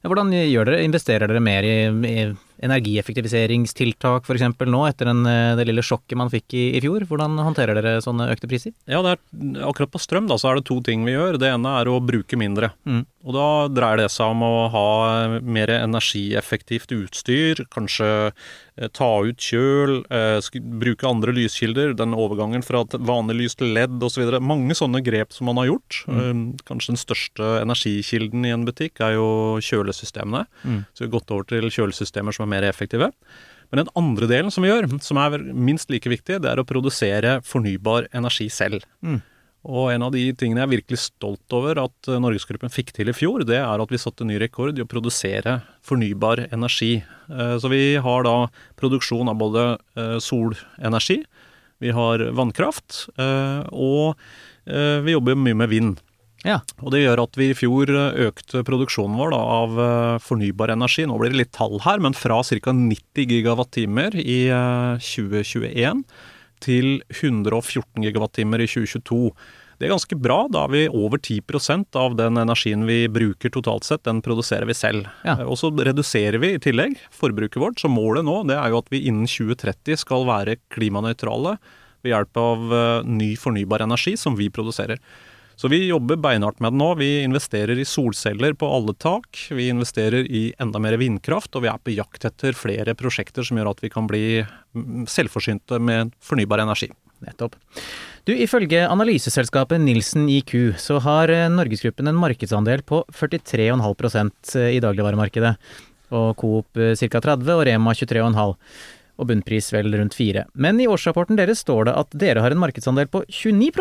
Hvordan 0.05 0.35
gjør 0.35 0.67
dere? 0.67 0.83
Investerer 0.85 1.31
dere 1.31 1.41
mer 1.41 1.65
i, 1.65 1.77
i 2.11 2.25
energieffektiviseringstiltak 2.63 4.27
f.eks. 4.27 4.45
nå, 4.65 4.81
etter 4.87 5.09
den, 5.11 5.25
eh, 5.29 5.55
det 5.59 5.67
lille 5.69 5.83
sjokket 5.85 6.17
man 6.19 6.31
fikk 6.33 6.55
i, 6.55 6.65
i, 6.77 6.83
fjor? 6.83 7.05
Hvordan 7.09 7.37
håndterer 7.41 7.77
dere 7.77 7.97
sånne 8.03 8.29
økte 8.33 8.49
priser? 8.51 8.75
Ja, 8.89 9.01
er, 9.03 9.19
Akkurat 9.65 9.91
på 9.93 10.01
strøm 10.01 10.29
da, 10.29 10.39
så 10.39 10.51
er 10.51 10.59
det 10.59 10.67
to 10.69 10.79
ting 10.85 11.05
vi 11.07 11.15
gjør. 11.15 11.39
Det 11.41 11.51
ene 11.51 11.75
er 11.81 11.91
å 11.91 11.99
bruke 12.03 12.39
mindre. 12.39 12.71
Mm. 12.87 13.03
Og 13.25 13.33
Da 13.33 13.47
dreier 13.73 14.03
det 14.03 14.11
seg 14.13 14.35
om 14.35 14.43
å 14.45 14.67
ha 14.69 14.87
mer 15.41 15.71
energieffektivt 15.73 16.93
utstyr. 16.93 17.63
Kanskje 17.73 18.09
eh, 18.29 18.89
ta 18.93 19.09
ut 19.25 19.41
kjøl, 19.41 20.03
eh, 20.13 20.61
bruke 20.81 21.09
andre 21.09 21.33
lyskilder. 21.33 21.95
Den 21.97 22.13
overgangen 22.13 22.63
fra 22.65 22.83
vanlig 22.85 23.39
lys 23.39 23.57
til 23.57 23.73
ledd 23.73 23.97
osv. 23.97 24.27
Så 24.29 24.41
Mange 24.45 24.77
sånne 24.77 25.01
grep 25.05 25.33
som 25.33 25.49
man 25.49 25.57
har 25.61 25.71
gjort. 25.71 26.03
Mm. 26.05 26.45
Kanskje 26.69 26.93
den 26.93 27.01
største 27.01 27.49
energikilden 27.63 28.45
i 28.45 28.53
en 28.53 28.67
butikk 28.67 29.01
er 29.01 29.17
jo 29.17 29.27
kjølesystemene. 29.65 30.45
Mm. 30.61 30.83
Så 30.93 31.03
vi 31.03 31.09
har 31.09 31.15
gått 31.17 31.33
over 31.33 31.49
til 31.49 31.65
kjølesystemer 31.73 32.35
som 32.35 32.44
er 32.45 32.53
mer 32.53 32.69
effektive. 32.69 33.11
Men 33.71 33.83
den 33.83 33.93
andre 33.97 34.29
delen 34.29 34.53
som 34.53 34.63
vi 34.63 34.69
gjør, 34.71 34.87
som 35.03 35.19
er 35.19 35.39
minst 35.51 35.89
like 35.91 36.09
viktig, 36.09 36.39
det 36.43 36.51
er 36.51 36.61
å 36.61 36.67
produsere 36.67 37.39
fornybar 37.45 38.07
energi 38.15 38.47
selv. 38.53 38.85
Mm. 39.03 39.19
Og 39.65 39.89
en 39.89 40.05
av 40.05 40.13
de 40.13 40.27
tingene 40.37 40.61
jeg 40.61 40.67
er 40.67 40.73
virkelig 40.75 40.99
stolt 41.01 41.55
over 41.57 41.79
at 41.81 42.09
eh, 42.09 42.19
Norgesgruppen 42.21 42.71
fikk 42.73 42.93
til 42.95 43.09
i 43.09 43.15
fjor, 43.17 43.45
det 43.49 43.57
er 43.57 43.81
at 43.81 43.91
vi 43.91 44.01
satte 44.01 44.27
ny 44.27 44.37
rekord 44.41 44.77
i 44.77 44.83
å 44.83 44.89
produsere 44.89 45.57
fornybar 45.85 46.45
energi. 46.51 46.99
Eh, 47.01 47.55
så 47.61 47.71
vi 47.73 47.97
har 48.01 48.27
da 48.27 48.35
produksjon 48.77 49.31
av 49.31 49.39
både 49.41 49.67
eh, 49.97 50.17
solenergi, 50.21 51.23
vi 51.81 51.91
har 51.91 52.21
vannkraft, 52.31 53.09
og 53.75 54.15
vi 54.63 55.11
jobber 55.11 55.35
mye 55.35 55.57
med 55.59 55.69
vind. 55.69 55.97
Ja. 56.45 56.59
Og 56.83 56.93
Det 56.93 57.01
gjør 57.01 57.23
at 57.23 57.39
vi 57.39 57.49
i 57.49 57.57
fjor 57.57 57.89
økte 57.89 58.61
produksjonen 58.67 59.17
vår 59.17 59.33
da, 59.33 59.41
av 59.41 60.21
fornybar 60.21 60.75
energi. 60.75 61.07
Nå 61.09 61.17
blir 61.17 61.33
det 61.33 61.41
litt 61.41 61.53
tall 61.57 61.79
her, 61.81 61.99
men 62.03 62.13
fra 62.13 62.37
ca. 62.45 62.75
90 62.77 63.29
gigawattimer 63.33 64.13
i 64.21 64.39
2021 65.01 66.05
til 66.63 66.99
114 67.09 68.05
gigawattimer 68.05 68.63
i 68.63 68.69
2022. 68.69 69.33
Det 69.75 69.87
er 69.87 69.91
ganske 69.91 70.15
bra. 70.19 70.37
Da 70.51 70.63
er 70.65 70.71
vi 70.71 70.83
over 70.87 71.19
10% 71.19 71.97
av 71.99 72.15
den 72.15 72.39
energien 72.39 72.85
vi 72.87 73.05
bruker 73.11 73.51
totalt 73.51 73.87
sett, 73.87 74.05
den 74.07 74.21
produserer 74.23 74.67
vi 74.69 74.77
selv. 74.77 75.09
Ja. 75.27 75.37
Og 75.43 75.59
så 75.59 75.71
reduserer 75.73 76.39
vi 76.41 76.53
i 76.55 76.61
tillegg 76.63 76.95
forbruket 77.13 77.59
vårt. 77.61 77.81
Så 77.81 77.91
målet 77.91 78.27
nå 78.27 78.41
det 78.47 78.57
er 78.59 78.71
jo 78.71 78.79
at 78.79 78.91
vi 78.93 79.03
innen 79.09 79.27
2030 79.27 79.99
skal 80.05 80.27
være 80.29 80.59
klimanøytrale 80.73 81.57
ved 82.05 82.13
hjelp 82.13 82.39
av 82.39 82.75
eh, 82.77 83.07
ny 83.09 83.33
fornybar 83.39 83.83
energi 83.83 84.15
som 84.19 84.37
vi 84.39 84.51
produserer. 84.53 85.01
Så 85.55 85.69
vi 85.71 85.85
jobber 85.87 86.19
beinhardt 86.19 86.59
med 86.59 86.73
det 86.73 86.81
nå. 86.81 86.89
Vi 86.99 87.09
investerer 87.23 87.79
i 87.79 87.87
solceller 87.87 88.55
på 88.59 88.67
alle 88.67 88.95
tak. 88.99 89.39
Vi 89.49 89.69
investerer 89.71 90.27
i 90.27 90.49
enda 90.59 90.81
mer 90.83 90.97
vindkraft, 90.99 91.55
og 91.55 91.63
vi 91.63 91.71
er 91.71 91.79
på 91.79 91.95
jakt 91.95 92.27
etter 92.27 92.57
flere 92.57 92.95
prosjekter 92.97 93.47
som 93.47 93.59
gjør 93.59 93.71
at 93.71 93.83
vi 93.85 93.91
kan 93.93 94.09
bli 94.09 94.25
selvforsynte 95.11 95.79
med 95.79 96.11
fornybar 96.23 96.63
energi. 96.65 96.91
Nettopp. 97.23 97.55
Du, 98.27 98.33
Ifølge 98.33 98.81
analyseselskapet 98.89 99.79
Nilsen 99.81 100.27
IQ 100.29 100.75
så 100.81 100.99
har 101.05 101.31
eh, 101.31 101.47
Norgesgruppen 101.53 102.09
en 102.09 102.17
markedsandel 102.19 102.83
på 102.83 103.03
43,5 103.13 104.31
eh, 104.59 104.75
i 104.75 104.81
dagligvaremarkedet. 104.83 105.55
Og 106.15 106.35
Coop 106.41 106.81
eh, 106.81 106.97
ca. 106.97 107.21
30 107.21 107.53
og 107.55 107.63
Rema 107.69 107.93
23,5 107.95 108.55
og 109.15 109.29
bunnpris 109.29 109.71
vel 109.73 109.93
rundt 109.95 110.17
4. 110.17 110.45
Men 110.53 110.79
i 110.81 110.87
årsrapporten 110.91 111.39
deres 111.39 111.63
står 111.63 111.87
det 111.89 111.95
at 112.01 112.17
dere 112.25 112.43
har 112.43 112.53
en 112.53 112.61
markedsandel 112.61 113.07
på 113.11 113.23
29 113.29 113.71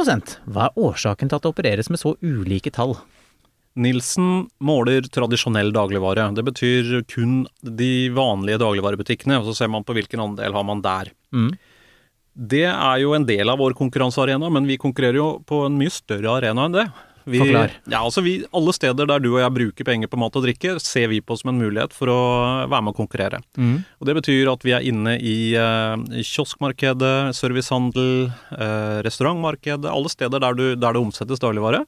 Hva 0.47 0.69
er 0.69 0.79
årsaken 0.79 1.31
til 1.31 1.39
at 1.39 1.45
det 1.45 1.53
opereres 1.53 1.91
med 1.91 2.03
så 2.03 2.15
ulike 2.23 2.73
tall? 2.75 2.97
Nilsen 3.75 4.47
måler 4.63 5.03
tradisjonell 5.11 5.73
dagligvare. 5.75 6.29
Det 6.37 6.45
betyr 6.47 7.01
kun 7.11 7.43
de 7.59 8.09
vanlige 8.15 8.61
dagligvarebutikkene, 8.63 9.41
og 9.41 9.49
så 9.51 9.57
ser 9.59 9.73
man 9.73 9.87
på 9.87 9.97
hvilken 9.97 10.23
andel 10.23 10.55
har 10.55 10.67
man 10.67 10.83
der. 10.85 11.11
Mm. 11.35 11.57
Det 12.35 12.67
er 12.71 13.01
jo 13.03 13.15
en 13.15 13.27
del 13.27 13.51
av 13.51 13.59
vår 13.59 13.75
konkurransearena, 13.79 14.51
men 14.51 14.67
vi 14.71 14.79
konkurrerer 14.79 15.19
jo 15.19 15.29
på 15.47 15.65
en 15.67 15.77
mye 15.79 15.91
større 15.91 16.39
arena 16.39 16.69
enn 16.69 16.79
det. 16.79 16.87
Vi. 17.25 17.41
Ja, 17.41 18.01
altså 18.01 18.21
vi, 18.25 18.35
alle 18.53 18.75
steder 18.77 19.09
der 19.09 19.23
du 19.23 19.31
og 19.33 19.41
jeg 19.41 19.55
bruker 19.55 19.87
penger 19.89 20.11
på 20.13 20.19
mat 20.21 20.35
og 20.37 20.45
drikke, 20.45 20.77
ser 20.83 21.09
vi 21.13 21.23
på 21.25 21.37
som 21.41 21.53
en 21.53 21.61
mulighet 21.63 21.95
for 21.97 22.13
å 22.13 22.19
være 22.69 22.83
med 22.85 22.95
å 22.95 22.99
konkurrere. 22.99 23.41
Mm. 23.57 23.79
Og 24.01 24.09
Det 24.09 24.17
betyr 24.21 24.51
at 24.53 24.67
vi 24.67 24.75
er 24.77 24.89
inne 24.91 25.17
i 25.17 25.37
uh, 25.57 25.97
kioskmarkedet, 26.21 27.33
servicehandel, 27.39 28.29
uh, 28.53 29.01
restaurantmarkedet, 29.07 29.89
alle 29.89 30.13
steder 30.13 30.45
der, 30.45 30.59
du, 30.59 30.67
der 30.77 30.97
det 30.97 31.03
omsettes 31.03 31.43
dagligvare. 31.43 31.85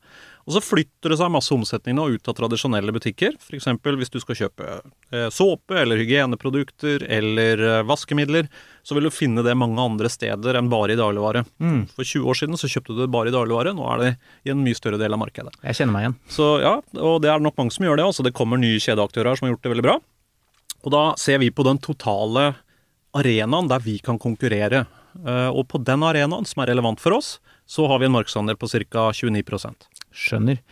Og 0.46 0.54
så 0.54 0.62
flytter 0.62 1.10
det 1.10 1.18
seg 1.18 1.32
masse 1.34 1.50
omsetning 1.54 1.96
nå 1.98 2.04
ut 2.14 2.28
av 2.30 2.36
tradisjonelle 2.38 2.94
butikker. 2.94 3.34
F.eks. 3.42 3.66
hvis 3.82 4.12
du 4.14 4.20
skal 4.22 4.38
kjøpe 4.38 4.76
eh, 5.10 5.26
såpe 5.34 5.74
eller 5.80 5.98
hygieneprodukter 5.98 7.02
eller 7.02 7.62
eh, 7.66 7.82
vaskemidler, 7.88 8.46
så 8.86 8.94
vil 8.94 9.08
du 9.08 9.10
finne 9.10 9.42
det 9.42 9.56
mange 9.58 9.82
andre 9.82 10.06
steder 10.12 10.60
enn 10.60 10.68
bare 10.70 10.94
i 10.94 10.98
dagligvare. 10.98 11.42
Mm. 11.58 11.80
For 11.90 12.06
20 12.06 12.28
år 12.30 12.38
siden 12.38 12.60
så 12.60 12.70
kjøpte 12.70 12.94
du 12.94 13.00
det 13.02 13.10
bare 13.10 13.32
i 13.32 13.34
dagligvare, 13.34 13.72
nå 13.74 13.86
er 13.90 14.02
det 14.02 14.10
i 14.46 14.52
en 14.52 14.60
mye 14.62 14.78
større 14.78 15.00
del 15.00 15.16
av 15.16 15.18
markedet. 15.24 15.50
Jeg 15.64 15.80
kjenner 15.80 15.96
meg 15.96 16.04
igjen. 16.04 16.14
Så 16.30 16.50
ja, 16.62 16.76
og 16.94 17.16
det 17.24 17.32
er 17.32 17.42
nok 17.42 17.58
mange 17.58 17.74
som 17.74 17.88
gjør 17.88 17.98
det. 17.98 18.06
Altså 18.06 18.26
det 18.26 18.34
kommer 18.38 18.62
nye 18.62 18.78
kjedeaktører 18.82 19.34
som 19.34 19.48
har 19.48 19.56
gjort 19.56 19.66
det 19.66 19.72
veldig 19.74 19.86
bra. 19.88 19.96
Og 20.86 20.94
da 20.94 21.02
ser 21.18 21.42
vi 21.42 21.50
på 21.50 21.66
den 21.66 21.82
totale 21.82 22.52
arenaen 23.16 23.72
der 23.72 23.82
vi 23.82 23.98
kan 23.98 24.20
konkurrere. 24.22 24.84
Eh, 25.18 25.50
og 25.50 25.66
på 25.72 25.82
den 25.82 26.06
arenaen 26.06 26.46
som 26.46 26.62
er 26.62 26.70
relevant 26.70 27.02
for 27.02 27.18
oss, 27.18 27.36
så 27.66 27.88
har 27.90 27.98
vi 27.98 28.06
en 28.06 28.14
markedsandel 28.14 28.58
på 28.60 28.70
ca. 28.70 29.10
29% 29.10 29.90
Skjønner. 30.14 30.62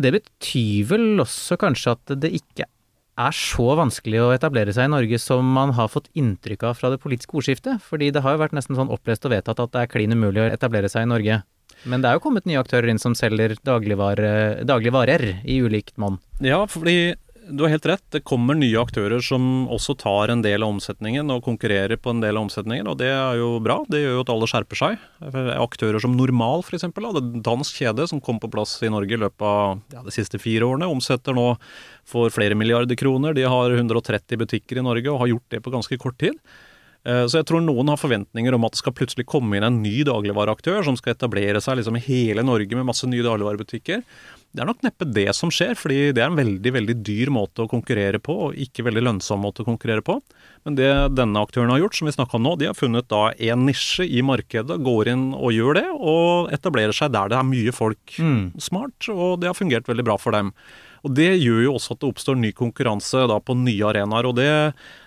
Det 0.00 0.12
betyr 0.14 0.86
vel 0.92 1.24
også 1.24 1.58
kanskje 1.60 1.96
at 1.96 2.12
det 2.22 2.30
ikke 2.38 2.70
er 3.18 3.36
så 3.36 3.66
vanskelig 3.78 4.20
å 4.22 4.32
etablere 4.34 4.74
seg 4.74 4.88
i 4.88 4.92
Norge 4.92 5.18
som 5.20 5.46
man 5.56 5.74
har 5.76 5.90
fått 5.92 6.10
inntrykk 6.18 6.68
av 6.70 6.78
fra 6.78 6.90
det 6.92 7.00
politiske 7.02 7.36
ordskiftet? 7.36 7.82
Fordi 7.84 8.10
det 8.14 8.22
har 8.24 8.36
jo 8.36 8.42
vært 8.42 8.56
nesten 8.56 8.78
sånn 8.78 8.92
opplest 8.92 9.26
og 9.26 9.34
vedtatt 9.34 9.62
at 9.62 9.72
det 9.74 9.82
er 9.82 9.90
klin 9.92 10.14
umulig 10.14 10.44
å 10.44 10.50
etablere 10.50 10.90
seg 10.92 11.06
i 11.06 11.10
Norge. 11.10 11.40
Men 11.88 12.02
det 12.02 12.10
er 12.10 12.18
jo 12.18 12.24
kommet 12.24 12.46
nye 12.48 12.60
aktører 12.60 12.90
inn 12.92 13.00
som 13.00 13.14
selger 13.16 13.54
dagligvarer, 13.64 14.62
dagligvarer 14.68 15.24
i 15.48 15.60
ulikt 15.64 15.96
monn. 16.00 16.18
Ja, 16.44 16.64
fordi 16.68 17.14
du 17.50 17.64
har 17.64 17.70
helt 17.72 17.86
rett. 17.86 18.04
Det 18.14 18.22
kommer 18.26 18.54
nye 18.54 18.78
aktører 18.80 19.22
som 19.24 19.66
også 19.72 19.96
tar 19.98 20.32
en 20.32 20.42
del 20.44 20.62
av 20.62 20.72
omsetningen 20.74 21.30
og 21.34 21.44
konkurrerer 21.46 21.98
på 22.00 22.14
en 22.14 22.22
del 22.22 22.38
av 22.38 22.46
omsetningen, 22.46 22.88
og 22.90 22.98
det 23.00 23.10
er 23.12 23.40
jo 23.40 23.52
bra. 23.64 23.80
Det 23.90 24.02
gjør 24.02 24.16
jo 24.18 24.24
at 24.24 24.32
alle 24.34 24.48
skjerper 24.50 24.80
seg. 24.80 25.04
Aktører 25.56 26.02
som 26.02 26.16
Normal 26.16 26.64
f.eks., 26.64 26.86
en 26.86 27.42
dansk 27.44 27.82
kjede 27.82 28.06
som 28.10 28.22
kom 28.24 28.40
på 28.42 28.50
plass 28.52 28.76
i 28.86 28.92
Norge 28.92 29.16
i 29.16 29.20
løpet 29.20 29.46
av 29.46 29.80
ja, 29.94 30.04
de 30.06 30.14
siste 30.14 30.40
fire 30.42 30.68
årene, 30.68 30.90
omsetter 30.90 31.36
nå 31.36 31.52
for 32.08 32.32
flere 32.34 32.58
milliarder 32.58 32.98
kroner. 32.98 33.36
De 33.36 33.46
har 33.48 33.76
130 33.76 34.40
butikker 34.40 34.80
i 34.80 34.86
Norge 34.86 35.10
og 35.12 35.24
har 35.24 35.34
gjort 35.34 35.56
det 35.56 35.64
på 35.64 35.74
ganske 35.74 36.00
kort 36.00 36.18
tid. 36.22 36.38
Eh, 37.08 37.22
så 37.24 37.40
jeg 37.40 37.48
tror 37.48 37.62
noen 37.64 37.88
har 37.88 38.00
forventninger 38.00 38.54
om 38.56 38.66
at 38.66 38.74
det 38.74 38.82
skal 38.82 38.94
plutselig 38.96 39.24
komme 39.30 39.56
inn 39.56 39.64
en 39.64 39.80
ny 39.80 40.02
dagligvareaktør 40.04 40.84
som 40.84 40.98
skal 40.98 41.14
etablere 41.14 41.62
seg 41.64 41.78
liksom 41.80 41.96
i 41.96 42.04
hele 42.04 42.44
Norge 42.44 42.76
med 42.76 42.88
masse 42.90 43.08
nye 43.08 43.24
dagligvarebutikker. 43.24 44.04
Det 44.50 44.64
er 44.64 44.66
nok 44.66 44.82
neppe 44.82 45.06
det 45.06 45.28
som 45.38 45.52
skjer, 45.54 45.76
fordi 45.78 46.10
det 46.16 46.24
er 46.24 46.26
en 46.26 46.38
veldig 46.38 46.72
veldig 46.74 46.96
dyr 47.06 47.30
måte 47.30 47.62
å 47.62 47.70
konkurrere 47.70 48.18
på, 48.18 48.34
og 48.48 48.58
ikke 48.58 48.82
veldig 48.88 49.04
lønnsom 49.06 49.44
måte 49.46 49.62
å 49.62 49.68
konkurrere 49.68 50.02
på. 50.02 50.16
Men 50.66 50.76
det 50.76 50.90
denne 51.14 51.40
aktøren 51.40 51.70
har 51.70 51.78
gjort, 51.84 51.96
som 51.96 52.10
vi 52.10 52.16
snakka 52.16 52.36
om 52.36 52.44
nå, 52.48 52.56
de 52.58 52.66
har 52.66 52.76
funnet 52.76 53.06
da 53.08 53.28
en 53.30 53.64
nisje 53.68 54.08
i 54.10 54.24
markedet, 54.26 54.80
går 54.82 55.12
inn 55.14 55.28
og 55.38 55.54
gjør 55.54 55.78
det, 55.78 55.86
og 55.94 56.50
etablerer 56.56 56.96
seg 56.96 57.14
der 57.14 57.30
det 57.30 57.38
er 57.38 57.46
mye 57.46 57.74
folk. 57.76 58.02
Mm. 58.18 58.58
Smart, 58.60 58.98
og 59.14 59.38
det 59.40 59.52
har 59.52 59.58
fungert 59.58 59.88
veldig 59.88 60.08
bra 60.10 60.18
for 60.18 60.34
dem. 60.34 60.50
Og 61.06 61.14
Det 61.16 61.30
gjør 61.40 61.62
jo 61.64 61.76
også 61.78 61.94
at 61.94 62.02
det 62.02 62.10
oppstår 62.10 62.36
ny 62.36 62.50
konkurranse 62.56 63.22
da 63.30 63.38
på 63.40 63.56
nye 63.56 63.86
arenaer. 63.88 64.26
og 64.28 64.36
det, 64.36 64.50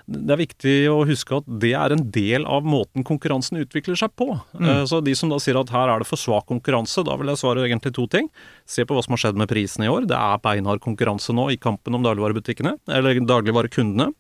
det, 0.06 0.34
er 0.34 0.40
viktig 0.42 0.76
å 0.92 1.02
huske 1.08 1.38
at 1.40 1.48
det 1.62 1.74
er 1.80 1.94
en 1.96 2.04
del 2.14 2.48
av 2.50 2.66
måten 2.68 3.06
konkurransen 3.08 3.62
utvikler 3.62 3.98
seg 4.00 4.12
på. 4.20 4.30
Mm. 4.58 4.66
Uh, 4.68 4.84
så 4.90 5.00
De 5.06 5.16
som 5.16 5.32
da 5.32 5.40
sier 5.42 5.60
at 5.60 5.72
her 5.74 5.92
er 5.92 6.04
det 6.04 6.10
for 6.10 6.20
svak 6.20 6.48
konkurranse, 6.52 7.06
da 7.08 7.16
vil 7.20 7.32
jeg 7.32 7.42
svare 7.42 7.68
egentlig 7.68 7.94
to 7.96 8.08
ting. 8.12 8.32
Se 8.70 8.86
på 8.88 8.98
hva 8.98 9.04
som 9.06 9.16
har 9.16 9.24
skjedd 9.26 9.40
med 9.40 9.52
prisene 9.52 9.88
i 9.88 9.94
år. 9.94 10.08
Det 10.10 10.18
er 10.18 10.42
beinhard 10.44 10.84
konkurranse 10.84 11.36
nå 11.36 11.50
i 11.54 11.60
kampen 11.62 11.96
om 11.96 12.04
dagligvarebutikkene, 12.06 12.78
eller 12.92 13.22
dagligvarekundene. 13.30 14.12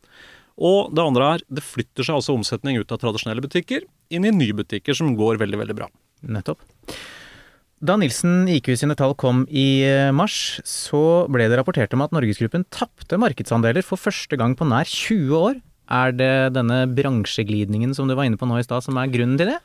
Og 0.63 0.93
det 0.93 1.01
andre 1.01 1.33
er, 1.35 1.43
det 1.49 1.65
flytter 1.65 2.05
seg 2.05 2.19
altså 2.19 2.35
omsetning 2.37 2.77
ut 2.77 2.91
av 2.93 3.01
tradisjonelle 3.01 3.43
butikker 3.43 3.87
inn 4.13 4.27
i 4.29 4.33
nye 4.35 4.55
butikker 4.55 4.95
som 4.97 5.15
går 5.17 5.41
veldig, 5.41 5.59
veldig 5.63 5.77
bra. 5.81 5.89
Nettopp. 6.29 6.61
Da 7.83 7.97
Nilsen 7.99 8.45
IQ 8.47 8.69
sine 8.79 8.95
tall 8.95 9.11
kom 9.19 9.41
i 9.51 9.83
eh, 9.83 10.13
mars, 10.15 10.61
så 10.63 11.25
ble 11.31 11.49
det 11.51 11.57
rapportert 11.59 11.91
om 11.97 12.05
at 12.05 12.13
Norgesgruppen 12.15 12.63
tapte 12.71 13.19
markedsandeler 13.19 13.83
for 13.83 13.99
første 13.99 14.39
gang 14.39 14.55
på 14.55 14.67
nær 14.69 14.87
20 14.87 15.33
år. 15.35 15.57
Er 15.91 16.15
det 16.15 16.55
denne 16.55 16.85
bransjeglidningen 16.87 17.95
som 17.97 18.07
du 18.07 18.15
var 18.15 18.29
inne 18.29 18.39
på 18.39 18.47
nå 18.47 18.59
i 18.59 18.65
stad 18.65 18.85
som 18.85 18.97
er 18.99 19.11
grunnen 19.11 19.39
til 19.39 19.51
det? 19.51 19.59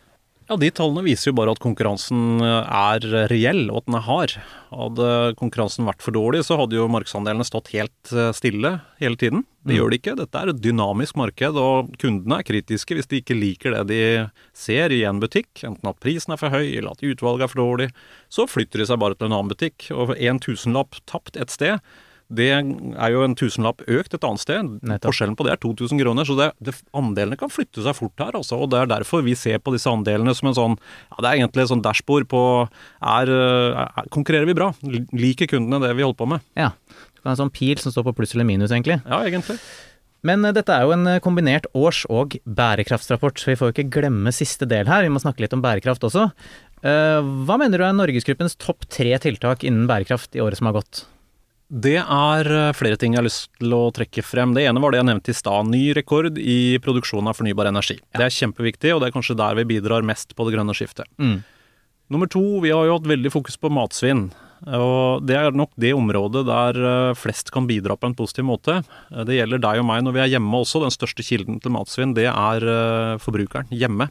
Ja, 0.48 0.56
De 0.56 0.70
tallene 0.72 1.02
viser 1.04 1.28
jo 1.28 1.36
bare 1.36 1.52
at 1.52 1.60
konkurransen 1.60 2.40
er 2.40 3.04
reell, 3.28 3.66
og 3.68 3.82
at 3.82 3.88
den 3.90 3.96
er 3.98 4.04
hard. 4.06 4.32
Hadde 4.72 5.08
konkurransen 5.36 5.84
vært 5.84 6.00
for 6.00 6.16
dårlig, 6.16 6.40
så 6.46 6.56
hadde 6.56 6.78
jo 6.78 6.86
markedsandelene 6.88 7.44
stått 7.44 7.68
helt 7.74 8.12
eh, 8.14 8.30
stille 8.32 8.78
hele 8.96 9.20
tiden. 9.20 9.44
Det 9.60 9.74
mm. 9.74 9.76
gjør 9.76 9.92
de 9.92 9.98
ikke. 10.00 10.16
Dette 10.16 10.40
er 10.40 10.52
et 10.54 10.62
dynamisk 10.64 11.20
marked, 11.20 11.60
og 11.60 11.92
kundene 12.00 12.40
er 12.40 12.48
kritiske 12.48 12.96
hvis 12.96 13.10
de 13.12 13.20
ikke 13.20 13.36
liker 13.36 13.76
det 13.76 13.84
de 13.92 14.00
ser 14.56 14.96
i 14.96 15.02
en 15.04 15.20
butikk, 15.20 15.52
enten 15.68 15.92
at 15.92 16.00
prisen 16.00 16.32
er 16.32 16.40
for 16.40 16.56
høy 16.56 16.64
eller 16.64 16.94
at 16.96 17.04
utvalget 17.04 17.44
er 17.44 17.52
for 17.52 17.66
dårlig. 17.66 17.92
Så 18.32 18.48
flytter 18.48 18.80
de 18.80 18.88
seg 18.88 19.04
bare 19.04 19.20
til 19.20 19.28
en 19.28 19.36
annen 19.36 19.52
butikk, 19.52 19.90
og 19.92 20.16
en 20.16 20.40
tusenlapp 20.40 20.96
tapt 21.04 21.36
et 21.36 21.52
sted 21.52 21.76
det 22.28 22.48
er 22.52 23.12
jo 23.14 23.22
en 23.24 23.34
tusenlapp 23.38 23.80
økt 23.88 24.12
et 24.12 24.24
annet 24.26 24.42
sted. 24.42 24.72
Nettopp. 24.84 25.08
Forskjellen 25.08 25.36
på 25.38 25.46
det 25.46 25.54
er 25.54 25.60
2000 25.62 26.02
kroner. 26.02 26.28
Så 26.28 26.36
det, 26.36 26.50
det, 26.60 26.74
andelene 26.96 27.38
kan 27.40 27.52
flytte 27.52 27.84
seg 27.84 27.96
fort 27.96 28.20
her, 28.20 28.36
altså. 28.36 28.58
Og 28.60 28.68
det 28.74 28.82
er 28.82 28.90
derfor 28.90 29.24
vi 29.24 29.36
ser 29.38 29.62
på 29.64 29.72
disse 29.72 29.88
andelene 29.88 30.34
som 30.36 30.50
en 30.50 30.58
sånn 30.58 30.76
Ja, 30.76 31.22
det 31.22 31.30
er 31.30 31.40
egentlig 31.40 31.64
et 31.64 31.72
sånn 31.72 31.84
dashbord 31.84 32.28
på 32.28 32.42
er, 32.68 33.32
er, 33.32 34.08
Konkurrerer 34.12 34.48
vi 34.48 34.58
bra? 34.58 34.74
Liker 35.16 35.48
kundene 35.48 35.80
det 35.86 35.94
vi 35.96 36.04
holder 36.04 36.20
på 36.20 36.28
med? 36.34 36.44
Ja. 36.58 36.74
Du 37.16 37.22
kan 37.22 37.32
ha 37.32 37.36
en 37.38 37.42
sånn 37.46 37.54
pil 37.54 37.80
som 37.80 37.94
står 37.94 38.10
på 38.10 38.18
pluss 38.20 38.36
eller 38.36 38.48
minus, 38.48 38.74
egentlig. 38.74 39.00
Ja, 39.08 39.24
egentlig. 39.24 39.56
Men 40.28 40.44
uh, 40.44 40.52
dette 40.54 40.74
er 40.74 40.84
jo 40.84 40.94
en 40.94 41.08
uh, 41.08 41.18
kombinert 41.24 41.68
års- 41.78 42.04
og 42.12 42.36
bærekraftsrapport, 42.44 43.40
så 43.40 43.52
vi 43.52 43.58
får 43.58 43.70
jo 43.70 43.76
ikke 43.76 43.92
glemme 44.00 44.34
siste 44.36 44.68
del 44.68 44.90
her. 44.90 45.06
Vi 45.06 45.12
må 45.14 45.22
snakke 45.22 45.44
litt 45.44 45.56
om 45.56 45.64
bærekraft 45.64 46.04
også. 46.04 46.28
Uh, 46.84 47.20
hva 47.48 47.56
mener 47.60 47.80
du 47.80 47.86
er 47.86 47.96
Norgesgruppens 47.96 48.58
topp 48.60 48.86
tre 48.92 49.16
tiltak 49.22 49.64
innen 49.66 49.88
bærekraft 49.90 50.36
i 50.36 50.44
året 50.44 50.60
som 50.60 50.68
har 50.70 50.82
gått? 50.82 51.06
Det 51.68 51.98
er 52.00 52.48
eh, 52.48 52.70
flere 52.72 52.96
ting 52.96 53.12
jeg 53.12 53.20
har 53.20 53.26
lyst 53.26 53.50
til 53.60 53.74
å 53.76 53.90
trekke 53.92 54.24
frem. 54.24 54.54
Det 54.56 54.64
ene 54.64 54.80
var 54.80 54.94
det 54.94 55.02
jeg 55.02 55.08
nevnte 55.10 55.32
i 55.34 55.36
stad. 55.36 55.68
Ny 55.68 55.82
rekord 55.98 56.40
i 56.40 56.78
produksjon 56.80 57.28
av 57.28 57.36
fornybar 57.36 57.68
energi. 57.68 57.98
Ja. 58.00 58.22
Det 58.22 58.26
er 58.28 58.36
kjempeviktig, 58.38 58.94
og 58.94 59.02
det 59.02 59.10
er 59.10 59.16
kanskje 59.18 59.36
der 59.36 59.58
vi 59.60 59.68
bidrar 59.76 60.06
mest 60.06 60.32
på 60.36 60.48
det 60.48 60.56
grønne 60.56 60.76
skiftet. 60.76 61.10
Mm. 61.20 61.42
Nummer 62.08 62.30
to, 62.32 62.44
vi 62.64 62.72
har 62.72 62.88
jo 62.88 62.96
hatt 62.96 63.10
veldig 63.10 63.32
fokus 63.34 63.60
på 63.60 63.68
matsvinn. 63.68 64.30
Og 64.64 65.22
det 65.28 65.36
er 65.38 65.54
nok 65.54 65.70
det 65.78 65.92
området 65.94 66.46
der 66.48 66.80
eh, 66.80 67.18
flest 67.20 67.52
kan 67.54 67.68
bidra 67.68 67.98
på 68.00 68.08
en 68.08 68.16
positiv 68.16 68.48
måte. 68.48 68.80
Eh, 69.12 69.26
det 69.28 69.36
gjelder 69.36 69.60
deg 69.68 69.82
og 69.82 69.90
meg 69.92 70.06
når 70.06 70.16
vi 70.16 70.24
er 70.24 70.32
hjemme 70.38 70.64
også. 70.64 70.80
Den 70.86 70.96
største 70.96 71.26
kilden 71.26 71.60
til 71.60 71.76
matsvinn, 71.76 72.16
det 72.16 72.30
er 72.32 72.70
forbrukeren 73.20 73.68
hjemme. 73.76 74.08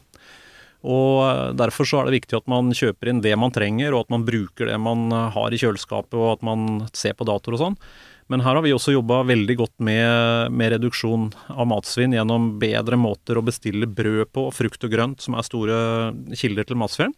Og 0.86 1.24
eh, 1.26 1.54
Derfor 1.58 1.88
så 1.88 2.02
er 2.02 2.08
det 2.08 2.20
viktig 2.20 2.38
at 2.38 2.50
man 2.50 2.70
kjøper 2.76 3.10
inn 3.10 3.24
det 3.24 3.34
man 3.40 3.54
trenger, 3.54 3.94
og 3.94 4.06
at 4.06 4.14
man 4.14 4.26
bruker 4.28 4.70
det 4.70 4.78
man 4.82 5.08
eh, 5.10 5.26
har 5.34 5.54
i 5.54 5.60
kjøleskapet, 5.60 6.14
og 6.18 6.36
at 6.36 6.46
man 6.46 6.86
ser 6.92 7.18
på 7.18 7.26
datoer 7.28 7.58
og 7.58 7.64
sånn. 7.64 7.80
Men 8.28 8.42
her 8.44 8.58
har 8.58 8.64
vi 8.64 8.74
også 8.76 8.92
jobba 8.92 9.22
veldig 9.24 9.54
godt 9.56 9.78
med, 9.80 10.52
med, 10.52 10.74
reduksjon 10.74 11.30
av 11.48 11.64
matsvinn 11.70 12.12
gjennom 12.12 12.50
bedre 12.60 12.98
måter 13.00 13.40
å 13.40 13.44
bestille 13.46 13.88
brød 13.88 14.28
på, 14.36 14.50
frukt 14.52 14.84
og 14.84 14.92
grønt, 14.92 15.24
som 15.24 15.38
er 15.38 15.46
store 15.46 15.78
kilder 16.36 16.68
til 16.68 16.76
matsvinn. 16.80 17.16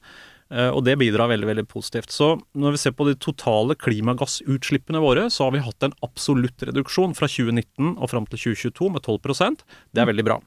Eh, 0.51 0.70
og 0.70 0.85
det 0.87 0.96
bidrar 0.99 1.31
veldig 1.31 1.51
veldig 1.51 1.66
positivt. 1.70 2.14
Så 2.14 2.33
når 2.59 2.75
vi 2.75 2.83
ser 2.83 2.94
på 2.96 3.07
de 3.11 3.16
totale 3.18 3.77
klimagassutslippene 3.79 5.03
våre, 5.03 5.29
så 5.31 5.46
har 5.46 5.55
vi 5.55 5.64
hatt 5.66 5.87
en 5.87 5.99
absolutt 6.07 6.66
reduksjon 6.70 7.14
fra 7.18 7.31
2019 7.31 7.96
og 7.96 8.11
fram 8.11 8.31
til 8.31 8.46
2022 8.51 8.94
med 8.96 9.05
12% 9.07 9.66
Det 9.94 10.03
er 10.03 10.11
veldig 10.11 10.27
bra. 10.27 10.40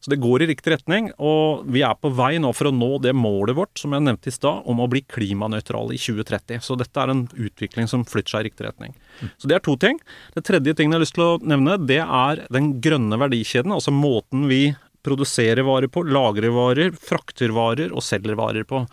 Så 0.00 0.12
det 0.12 0.20
går 0.22 0.44
i 0.44 0.48
riktig 0.52 0.72
retning, 0.72 1.10
og 1.18 1.64
vi 1.66 1.82
er 1.86 1.96
på 1.98 2.10
vei 2.14 2.36
nå 2.38 2.52
for 2.54 2.70
å 2.70 2.74
nå 2.74 2.90
det 3.02 3.14
målet 3.18 3.56
vårt 3.58 3.80
som 3.80 3.94
jeg 3.94 4.04
nevnte 4.06 4.30
i 4.30 4.34
stad, 4.34 4.62
om 4.70 4.82
å 4.82 4.88
bli 4.90 5.02
klimanøytrale 5.10 5.96
i 5.96 6.00
2030. 6.00 6.62
Så 6.64 6.76
dette 6.78 7.02
er 7.02 7.12
en 7.12 7.24
utvikling 7.34 7.90
som 7.90 8.06
flytter 8.06 8.36
seg 8.36 8.44
i 8.44 8.48
riktig 8.48 8.68
retning. 8.68 8.94
Så 9.36 9.50
det 9.50 9.58
er 9.58 9.64
to 9.66 9.74
ting. 9.80 9.98
Det 10.36 10.44
tredje 10.46 10.76
tingen 10.78 10.94
jeg 10.94 11.00
har 11.00 11.06
lyst 11.06 11.18
til 11.18 11.26
å 11.26 11.38
nevne, 11.42 11.78
det 11.88 12.02
er 12.04 12.44
den 12.54 12.76
grønne 12.84 13.18
verdikjeden, 13.20 13.74
altså 13.74 13.94
måten 13.94 14.46
vi 14.50 14.62
produserer 15.06 15.64
varer 15.66 15.90
på, 15.90 16.04
lagrer 16.06 16.52
varer, 16.54 16.92
frakter 16.92 17.54
varer 17.54 17.94
og 17.94 18.04
selger 18.04 18.38
varer 18.38 18.66
på. 18.68 18.84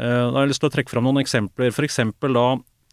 Eh, 0.00 0.06
da 0.08 0.32
har 0.32 0.46
jeg 0.46 0.54
lyst 0.54 0.64
til 0.64 0.70
å 0.70 0.74
trekke 0.74 0.92
fram 0.92 1.06
noen 1.08 1.22
eksempler. 1.22 1.74
F.eks. 1.74 2.00
da 2.22 2.46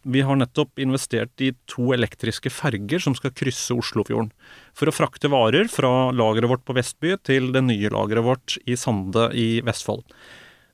vi 0.07 0.23
har 0.23 0.39
nettopp 0.39 0.79
investert 0.79 1.43
i 1.43 1.51
to 1.69 1.91
elektriske 1.95 2.51
ferger 2.53 3.03
som 3.03 3.15
skal 3.17 3.33
krysse 3.35 3.75
Oslofjorden. 3.75 4.31
For 4.77 4.89
å 4.89 4.95
frakte 4.95 5.31
varer 5.31 5.67
fra 5.71 6.09
lageret 6.15 6.51
vårt 6.51 6.65
på 6.67 6.75
Vestby 6.77 7.17
til 7.27 7.51
det 7.55 7.65
nye 7.67 7.91
lageret 7.93 8.25
vårt 8.25 8.57
i 8.65 8.77
Sande 8.79 9.29
i 9.35 9.49
Vestfold. 9.67 10.05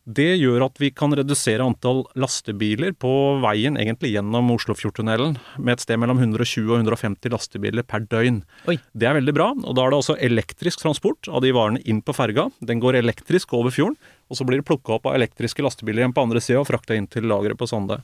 Det 0.03 0.33
gjør 0.35 0.65
at 0.65 0.79
vi 0.81 0.89
kan 0.91 1.13
redusere 1.15 1.63
antall 1.63 2.01
lastebiler 2.19 2.91
på 2.99 3.11
veien 3.39 3.77
egentlig 3.79 4.11
gjennom 4.11 4.49
Oslofjordtunnelen 4.51 5.37
med 5.55 5.77
et 5.77 5.83
sted 5.85 6.01
mellom 6.01 6.19
120 6.19 6.67
og 6.67 6.81
150 6.81 7.31
lastebiler 7.31 7.87
per 7.87 8.03
døgn. 8.11 8.41
Oi. 8.67 8.75
Det 8.91 9.07
er 9.07 9.15
veldig 9.15 9.35
bra. 9.37 9.47
og 9.55 9.77
Da 9.79 9.85
er 9.85 9.93
det 9.93 10.01
også 10.01 10.17
elektrisk 10.19 10.83
transport 10.83 11.31
av 11.31 11.39
de 11.45 11.53
varene 11.55 11.79
inn 11.87 12.03
på 12.03 12.15
ferga. 12.17 12.49
Den 12.59 12.83
går 12.83 12.99
elektrisk 12.99 13.55
over 13.55 13.71
fjorden, 13.71 13.95
og 14.27 14.35
så 14.35 14.43
blir 14.43 14.59
det 14.59 14.67
plukka 14.67 14.97
opp 14.97 15.07
av 15.07 15.15
elektriske 15.15 15.63
lastebiler 15.63 16.03
igjen 16.03 16.15
på 16.15 16.27
andre 16.27 16.43
sida 16.43 16.59
og 16.59 16.67
frakta 16.67 16.99
inn 16.99 17.07
til 17.07 17.31
lageret 17.31 17.55
på 17.55 17.69
Sande. 17.71 18.01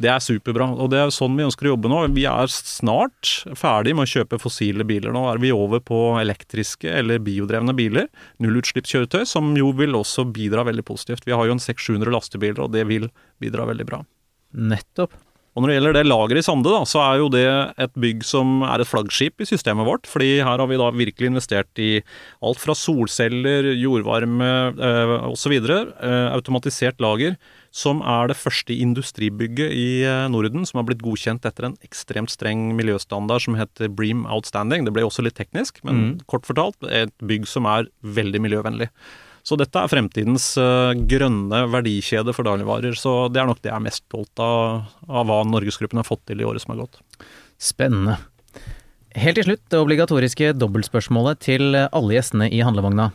Det 0.00 0.10
er 0.12 0.22
superbra. 0.22 0.70
Og 0.76 0.90
det 0.92 1.00
er 1.02 1.12
sånn 1.14 1.36
vi 1.38 1.46
ønsker 1.46 1.68
å 1.68 1.74
jobbe 1.74 1.90
nå. 1.92 2.00
Vi 2.16 2.24
er 2.28 2.52
snart 2.52 3.32
ferdig 3.58 3.96
med 3.96 4.06
å 4.06 4.12
kjøpe 4.12 4.40
fossile 4.42 4.86
biler. 4.88 5.12
Nå 5.14 5.24
er 5.30 5.42
vi 5.42 5.52
over 5.54 5.82
på 5.84 6.00
elektriske 6.20 6.90
eller 6.90 7.22
biodrevne 7.24 7.74
biler. 7.76 8.08
Nullutslippskjøretøy, 8.42 9.26
som 9.28 9.52
jo 9.58 9.72
vil 9.76 9.98
også 9.98 10.26
bidra 10.32 10.64
veldig 10.68 10.86
positivt. 10.88 11.26
Vi 11.28 11.36
har 11.36 11.48
jo 11.48 11.56
en 11.56 11.62
600-700 11.62 12.16
lastebiler, 12.16 12.64
og 12.64 12.72
det 12.76 12.86
vil 12.90 13.10
bidra 13.42 13.68
veldig 13.68 13.88
bra. 13.88 14.02
Nettopp. 14.52 15.14
Og 15.52 15.60
Når 15.60 15.68
det 15.68 15.74
gjelder 15.76 15.96
det 15.98 16.02
lageret 16.06 16.40
i 16.40 16.46
Sande, 16.46 16.70
da, 16.72 16.80
så 16.88 17.00
er 17.04 17.18
jo 17.20 17.28
det 17.32 17.44
et 17.84 17.92
bygg 18.00 18.22
som 18.24 18.62
er 18.64 18.80
et 18.80 18.88
flaggskip 18.88 19.42
i 19.44 19.48
systemet 19.48 19.84
vårt. 19.84 20.06
fordi 20.08 20.40
her 20.40 20.56
har 20.56 20.66
vi 20.66 20.78
da 20.80 20.88
virkelig 20.90 21.28
investert 21.28 21.68
i 21.78 22.00
alt 22.40 22.58
fra 22.58 22.72
solceller, 22.72 23.68
jordvarme 23.76 24.48
eh, 24.72 25.12
osv. 25.28 25.52
Eh, 25.52 26.28
automatisert 26.32 27.00
lager 27.04 27.36
som 27.72 28.00
er 28.00 28.28
det 28.28 28.36
første 28.36 28.72
industribygget 28.72 29.72
i 29.76 30.04
eh, 30.08 30.28
Norden 30.32 30.64
som 30.68 30.80
har 30.80 30.88
blitt 30.88 31.04
godkjent 31.04 31.44
etter 31.44 31.68
en 31.68 31.76
ekstremt 31.84 32.32
streng 32.32 32.70
miljøstandard 32.78 33.44
som 33.44 33.56
heter 33.60 33.92
Bream 33.92 34.24
Outstanding. 34.24 34.86
Det 34.88 34.96
ble 34.96 35.04
også 35.04 35.24
litt 35.24 35.36
teknisk, 35.36 35.84
men 35.84 36.00
mm. 36.00 36.14
kort 36.32 36.48
fortalt 36.48 36.80
et 36.88 37.12
bygg 37.20 37.44
som 37.48 37.68
er 37.68 37.92
veldig 38.00 38.40
miljøvennlig. 38.44 38.88
Så 39.42 39.58
dette 39.58 39.78
er 39.78 39.90
fremtidens 39.90 40.52
uh, 40.60 40.94
grønne 40.94 41.64
verdikjede 41.72 42.34
for 42.36 42.46
dagligvarer. 42.46 42.94
Så 42.98 43.26
det 43.32 43.42
er 43.42 43.48
nok 43.50 43.62
det 43.62 43.72
jeg 43.72 43.78
er 43.78 43.86
mest 43.88 44.04
stolt 44.04 44.42
av, 44.42 44.92
av 45.08 45.26
hva 45.26 45.40
Norgesgruppen 45.48 45.98
har 45.98 46.06
fått 46.06 46.22
til 46.30 46.42
i 46.42 46.46
året 46.46 46.62
som 46.62 46.74
har 46.76 46.84
gått. 46.84 47.00
Spennende. 47.62 48.20
Helt 49.18 49.36
til 49.36 49.50
slutt 49.50 49.64
det 49.68 49.80
obligatoriske 49.82 50.54
dobbeltspørsmålet 50.56 51.42
til 51.44 51.74
alle 51.76 52.14
gjestene 52.14 52.48
i 52.54 52.62
handlevogna. 52.64 53.10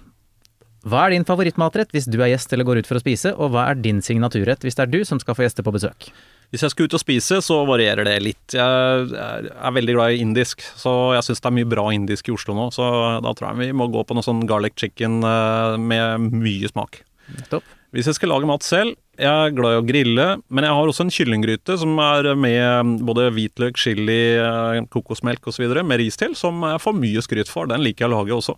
Hva 0.88 1.08
er 1.08 1.16
din 1.16 1.26
favorittmatrett 1.28 1.92
hvis 1.96 2.08
du 2.08 2.20
er 2.22 2.32
gjest 2.32 2.52
eller 2.54 2.68
går 2.68 2.84
ut 2.84 2.90
for 2.90 3.00
å 3.00 3.04
spise, 3.04 3.34
og 3.34 3.56
hva 3.56 3.66
er 3.72 3.80
din 3.82 4.04
signaturrett 4.04 4.62
hvis 4.64 4.78
det 4.78 4.86
er 4.86 4.92
du 4.94 5.02
som 5.08 5.20
skal 5.24 5.36
få 5.36 5.48
gjester 5.48 5.66
på 5.66 5.74
besøk? 5.76 6.12
Hvis 6.54 6.64
jeg 6.64 6.72
skal 6.72 6.88
ut 6.88 6.96
og 6.96 7.02
spise, 7.02 7.40
så 7.44 7.58
varierer 7.68 8.08
det 8.08 8.16
litt. 8.24 8.56
Jeg 8.56 9.10
er 9.12 9.74
veldig 9.76 9.96
glad 9.98 10.16
i 10.16 10.22
indisk, 10.24 10.64
så 10.80 11.12
jeg 11.18 11.26
syns 11.28 11.44
det 11.44 11.50
er 11.50 11.58
mye 11.58 11.68
bra 11.68 11.90
indisk 11.92 12.30
i 12.30 12.36
Oslo 12.36 12.56
nå. 12.56 12.70
Så 12.76 12.86
da 13.24 13.34
tror 13.36 13.50
jeg 13.50 13.68
vi 13.68 13.76
må 13.76 13.90
gå 13.92 14.04
på 14.08 14.16
noe 14.16 14.24
sånn 14.24 14.46
garlic 14.48 14.78
chicken 14.80 15.20
eh, 15.28 15.76
med 15.76 16.32
mye 16.32 16.72
smak. 16.72 17.02
Nettopp. 17.36 17.76
Hvis 17.96 18.08
jeg 18.08 18.18
skal 18.18 18.32
lage 18.32 18.48
mat 18.48 18.64
selv, 18.68 18.96
jeg 19.18 19.28
er 19.28 19.54
glad 19.56 19.74
i 19.74 19.80
å 19.82 19.86
grille, 19.88 20.26
men 20.54 20.68
jeg 20.68 20.76
har 20.78 20.90
også 20.92 21.06
en 21.08 21.12
kyllinggryte 21.14 21.78
som 21.82 21.96
er 22.04 22.30
med 22.38 23.04
både 23.08 23.30
hvitløk, 23.34 23.80
chili, 23.80 24.38
eh, 24.40 24.82
kokosmelk 24.94 25.52
osv. 25.52 25.66
med 25.84 26.00
ris 26.04 26.20
til, 26.20 26.36
som 26.38 26.64
jeg 26.64 26.84
får 26.84 26.96
mye 26.96 27.24
skryt 27.26 27.52
for. 27.52 27.68
Den 27.68 27.84
liker 27.84 28.06
jeg 28.06 28.12
å 28.14 28.16
lage 28.22 28.36
også. 28.40 28.56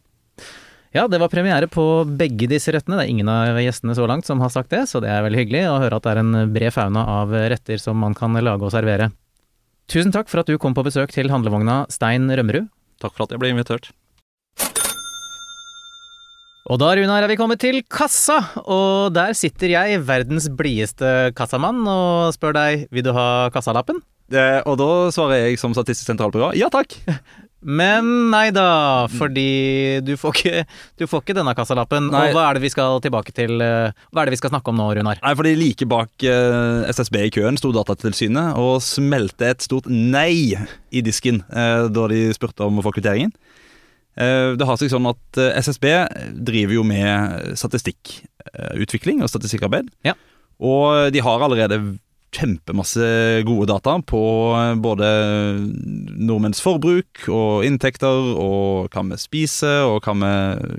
Ja, 0.89 1.03
det 1.07 1.19
var 1.21 1.29
premiere 1.29 1.67
på 1.69 1.83
begge 2.17 2.47
disse 2.49 2.73
rettene. 2.73 2.97
Det 2.97 3.03
er 3.05 3.11
ingen 3.13 3.29
av 3.29 3.59
gjestene 3.61 3.93
så 3.93 4.07
langt 4.09 4.25
som 4.25 4.41
har 4.41 4.49
sagt 4.49 4.71
det, 4.73 4.87
så 4.89 4.97
det 5.03 5.11
er 5.13 5.21
veldig 5.21 5.43
hyggelig 5.43 5.63
å 5.69 5.77
høre 5.83 5.99
at 5.99 6.05
det 6.07 6.13
er 6.15 6.21
en 6.23 6.53
bred 6.55 6.73
fauna 6.73 7.03
av 7.19 7.35
retter 7.53 7.77
som 7.81 7.99
man 8.01 8.17
kan 8.17 8.33
lage 8.33 8.65
og 8.65 8.73
servere. 8.73 9.11
Tusen 9.89 10.13
takk 10.13 10.29
for 10.31 10.41
at 10.41 10.49
du 10.49 10.57
kom 10.61 10.73
på 10.73 10.85
besøk 10.85 11.13
til 11.13 11.29
handlevogna, 11.29 11.83
Stein 11.93 12.25
Rømmerud. 12.25 12.71
Takk 13.01 13.13
for 13.13 13.27
at 13.27 13.35
jeg 13.35 13.41
ble 13.41 13.51
invitert. 13.53 13.91
Og 16.69 16.77
da, 16.77 16.89
Runar, 16.97 17.23
er 17.25 17.31
vi 17.31 17.37
kommet 17.37 17.61
til 17.61 17.79
kassa, 17.89 18.39
og 18.65 19.13
der 19.13 19.33
sitter 19.37 19.71
jeg, 19.73 20.01
verdens 20.05 20.49
blideste 20.53 21.31
kassamann, 21.37 21.81
og 21.89 22.33
spør 22.33 22.57
deg, 22.57 22.87
vil 22.93 23.05
du 23.05 23.13
ha 23.17 23.49
kassalappen? 23.53 24.01
Det, 24.29 24.45
og 24.69 24.77
da 24.77 24.89
svarer 25.13 25.47
jeg 25.47 25.57
som 25.61 25.73
Statistisk 25.73 26.11
sentralbyrå 26.11 26.51
ja 26.57 26.69
takk. 26.73 26.97
Men 27.59 28.07
nei 28.31 28.49
da, 28.55 29.07
fordi 29.11 29.99
du 30.07 30.13
får 30.19 30.37
ikke, 30.37 30.61
du 30.99 31.03
får 31.09 31.23
ikke 31.23 31.35
denne 31.35 31.53
kassalappen. 31.57 32.07
Nei. 32.13 32.29
Og 32.29 32.37
hva 32.37 32.45
er 32.47 32.57
det 32.57 32.63
vi 32.63 32.71
skal 32.71 33.01
tilbake 33.03 33.33
til 33.35 33.59
eh, 33.63 33.91
Hva 34.13 34.23
er 34.23 34.29
det 34.29 34.37
vi 34.37 34.39
skal 34.39 34.53
snakke 34.53 34.71
om 34.71 34.79
nå, 34.79 34.87
Runar? 34.95 35.19
Nei, 35.19 35.33
fordi 35.35 35.53
like 35.59 35.87
bak 35.91 36.23
eh, 36.23 36.87
SSB 36.95 37.19
i 37.25 37.33
køen 37.35 37.59
sto 37.59 37.73
Datatilsynet 37.75 38.55
og 38.59 38.79
smelte 38.85 39.51
et 39.51 39.67
stort 39.67 39.89
nei 39.91 40.55
i 40.55 41.03
disken 41.05 41.43
eh, 41.51 41.89
da 41.91 42.07
de 42.11 42.27
spurte 42.35 42.63
om 42.63 42.79
å 42.79 42.85
få 42.85 42.95
kvitteringen. 42.95 43.35
Eh, 44.15 44.55
det 44.55 44.67
har 44.67 44.79
seg 44.79 44.93
sånn 44.93 45.11
at 45.11 45.43
SSB 45.59 45.89
driver 46.47 46.79
jo 46.79 46.87
med 46.87 47.57
statistikkutvikling 47.59 49.19
og 49.25 49.31
statistikkarbeid. 49.33 49.91
Ja. 50.07 50.15
Og 50.63 51.11
de 51.11 51.23
har 51.23 51.43
allerede 51.43 51.83
kjempemasse 52.35 53.05
gode 53.47 53.67
data 53.71 53.95
på 54.05 54.21
eh, 54.57 54.75
både 54.81 55.09
nordmenns 56.19 56.61
forbruk 56.63 57.25
og 57.27 57.65
inntekter, 57.67 58.31
og 58.39 58.89
hva 58.93 59.03
vi 59.09 59.19
spiser, 59.21 59.83
og 59.89 60.05
vi, 60.05 60.31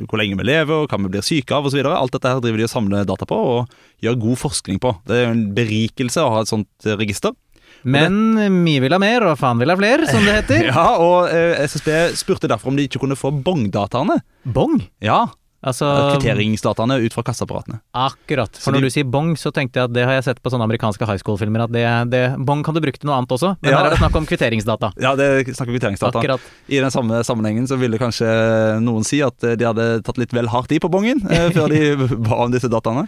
hvor 0.06 0.20
lenge 0.20 0.38
vi 0.40 0.48
lever, 0.48 0.84
og 0.84 0.90
hva 0.90 1.00
vi 1.04 1.12
blir 1.12 1.26
syke 1.26 1.56
av 1.56 1.68
osv. 1.68 1.82
Alt 1.86 2.16
dette 2.16 2.32
her 2.32 2.42
driver 2.44 2.62
de 2.62 2.68
og 2.68 2.72
samler 2.72 3.08
data 3.08 3.28
på 3.28 3.38
og 3.54 3.78
gjør 4.04 4.20
god 4.22 4.42
forskning 4.46 4.80
på. 4.82 4.94
Det 5.08 5.22
er 5.22 5.30
en 5.34 5.46
berikelse 5.56 6.24
å 6.24 6.34
ha 6.36 6.44
et 6.44 6.52
sånt 6.52 6.88
eh, 6.88 6.98
register. 7.00 7.36
Men 7.80 8.36
vi 8.66 8.74
vil 8.82 8.92
ha 8.92 8.98
mer, 9.00 9.24
og 9.24 9.38
faen 9.40 9.60
vil 9.60 9.72
ha 9.72 9.76
flere, 9.78 10.08
som 10.10 10.24
det 10.26 10.34
heter. 10.42 10.66
Ja, 10.68 10.86
og 11.00 11.30
eh, 11.32 11.56
SSB 11.64 12.16
spurte 12.18 12.50
derfor 12.50 12.72
om 12.72 12.78
de 12.78 12.84
ikke 12.88 13.00
kunne 13.02 13.18
få 13.18 13.32
bongdataene. 13.32 14.20
Bong? 14.44 14.82
Ja, 15.04 15.26
Altså 15.60 15.86
kvitteringsdataene 16.14 16.96
ut 17.04 17.12
fra 17.12 17.22
kassaapparatene. 17.26 17.80
Akkurat. 17.92 18.54
Så 18.56 18.62
For 18.64 18.72
når 18.72 18.80
de- 18.80 18.88
du 18.88 18.94
sier 18.94 19.04
bong, 19.04 19.34
så 19.36 19.52
tenkte 19.52 19.76
jeg 19.76 19.84
at 19.84 19.92
det 19.92 20.04
har 20.06 20.14
jeg 20.16 20.24
sett 20.24 20.42
på 20.42 20.48
sånne 20.50 20.64
amerikanske 20.64 21.04
high 21.06 21.18
school-filmer, 21.20 21.64
at 21.66 21.72
det, 21.74 21.84
det, 22.10 22.22
bong 22.46 22.62
kan 22.64 22.72
du 22.74 22.80
bruke 22.80 22.96
til 22.98 23.06
noe 23.10 23.18
annet 23.20 23.28
også, 23.36 23.56
men 23.60 23.70
Ja. 23.70 23.78
her 23.78 23.86
er 23.86 23.90
det 23.90 23.98
snakk 24.00 24.16
om 24.16 24.26
kvitteringsdata. 24.26 24.92
Ja, 25.04 25.14
det 25.16 25.46
snakker 25.52 25.76
kvitteringsdata. 25.76 26.18
Akkurat. 26.18 26.40
I 26.68 26.80
den 26.80 26.90
samme 26.90 27.20
sammenhengen 27.24 27.68
så 27.68 27.76
ville 27.78 27.98
kanskje 28.00 28.80
noen 28.80 29.04
si 29.04 29.20
at 29.20 29.36
eh, 29.44 29.54
de 29.56 29.64
hadde 29.68 30.02
tatt 30.02 30.16
litt 30.16 30.32
vel 30.32 30.48
hardt 30.48 30.72
i 30.72 30.78
på 30.80 30.88
bongen 30.90 31.20
eh, 31.30 31.50
før 31.56 31.68
de 31.68 31.96
ba 32.28 32.40
om 32.46 32.50
disse 32.50 32.68
dataene. 32.72 33.06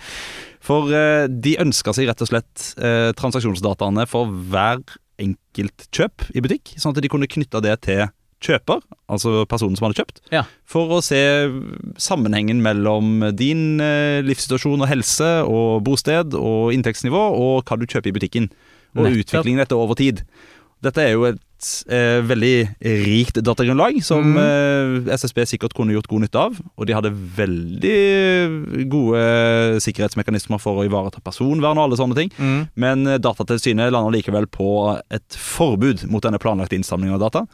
For 0.61 0.93
eh, 0.93 1.27
de 1.29 1.57
ønska 1.59 1.95
seg 1.97 2.07
rett 2.13 2.21
og 2.21 2.29
slett 2.29 2.75
eh, 2.79 3.13
transaksjonsdataene 3.17 4.05
for 4.07 4.27
hver 4.29 4.83
enkelt 5.23 5.89
kjøp 5.93 6.29
i 6.35 6.41
butikk, 6.45 6.75
sånn 6.81 6.93
at 6.97 7.03
de 7.03 7.09
kunne 7.13 7.29
knytte 7.31 7.61
det 7.65 7.81
til 7.89 8.07
kjøper, 8.43 8.83
altså 9.13 9.45
personen 9.51 9.79
som 9.79 9.87
hadde 9.89 10.01
kjøpt, 10.03 10.21
Ja. 10.35 10.45
for 10.67 10.99
å 10.99 11.03
se 11.05 11.21
sammenhengen 11.97 12.63
mellom 12.65 13.23
din 13.39 13.81
eh, 13.81 14.21
livssituasjon 14.27 14.83
og 14.83 14.91
helse 14.91 15.31
og 15.47 15.85
bosted 15.87 16.35
og 16.39 16.73
inntektsnivå 16.75 17.23
og 17.39 17.63
hva 17.65 17.79
du 17.79 17.87
kjøper 17.87 18.11
i 18.11 18.17
butikken, 18.19 18.51
og 18.97 19.07
Nettopp. 19.07 19.23
utviklingen 19.25 19.63
dette 19.63 19.79
over 19.79 19.97
tid. 19.97 20.25
Dette 20.83 20.99
er 20.99 21.13
jo 21.15 21.23
et 21.29 21.39
eh, 21.95 22.19
veldig 22.27 22.57
rikt 23.07 23.37
datagrunnlag 23.47 24.01
som 24.03 24.33
mm. 24.35 24.39
eh, 25.07 25.13
SSB 25.15 25.45
sikkert 25.47 25.77
kunne 25.79 25.95
gjort 25.95 26.09
god 26.11 26.25
nytte 26.25 26.41
av. 26.43 26.57
Og 26.75 26.89
de 26.89 26.97
hadde 26.97 27.13
veldig 27.15 28.87
gode 28.91 29.23
sikkerhetsmekanismer 29.85 30.59
for 30.63 30.81
å 30.83 30.87
ivareta 30.89 31.23
personvern 31.25 31.79
og 31.79 31.87
alle 31.87 32.01
sånne 32.01 32.19
ting. 32.19 32.33
Mm. 32.35 32.61
Men 32.83 33.07
eh, 33.07 33.21
Datatilsynet 33.23 33.95
lander 33.95 34.15
likevel 34.17 34.49
på 34.51 34.73
et 35.07 35.39
forbud 35.39 36.03
mot 36.11 36.25
denne 36.27 36.43
planlagte 36.43 36.79
innsamlingen 36.79 37.15
av 37.15 37.23
data. 37.29 37.47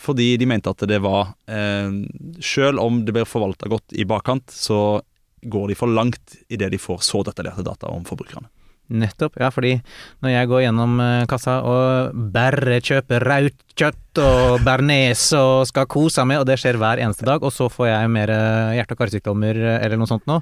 Fordi 0.00 0.32
de 0.40 0.48
mente 0.48 0.72
at 0.72 0.86
det 0.88 1.00
var 1.04 1.34
eh, 1.50 1.92
Selv 2.40 2.80
om 2.80 3.02
det 3.04 3.12
blir 3.16 3.28
forvalta 3.28 3.68
godt 3.68 3.92
i 3.92 4.06
bakkant, 4.08 4.48
så 4.48 5.00
går 5.40 5.70
de 5.70 5.76
for 5.76 5.88
langt 5.88 6.36
i 6.52 6.58
det 6.60 6.70
de 6.72 6.80
får 6.80 7.04
så 7.04 7.22
detaljerte 7.24 7.64
data 7.64 7.88
om 7.92 8.04
forbrukerne. 8.04 8.48
Nettopp. 8.90 9.38
Ja, 9.38 9.52
fordi 9.54 9.76
når 10.20 10.32
jeg 10.32 10.48
går 10.50 10.64
gjennom 10.64 10.96
eh, 11.04 11.26
kassa 11.30 11.60
og 11.62 12.16
bare 12.34 12.80
kjøper 12.82 13.22
raut 13.22 13.60
kjøtt 13.78 14.09
og 14.18 14.62
bearnés 14.66 15.22
og 15.38 15.68
skal 15.68 15.86
kose 15.90 16.24
meg, 16.26 16.40
og 16.42 16.46
det 16.48 16.56
skjer 16.58 16.78
hver 16.80 16.98
eneste 17.04 17.26
dag, 17.28 17.42
og 17.44 17.52
så 17.54 17.68
får 17.70 17.86
jeg 17.90 18.10
mer 18.10 18.32
eh, 18.34 18.74
hjerte- 18.78 18.96
og 18.96 19.02
karsykdommer 19.02 19.60
eh, 19.60 19.76
eller 19.84 20.00
noe 20.00 20.10
sånt 20.10 20.26
nå, 20.26 20.40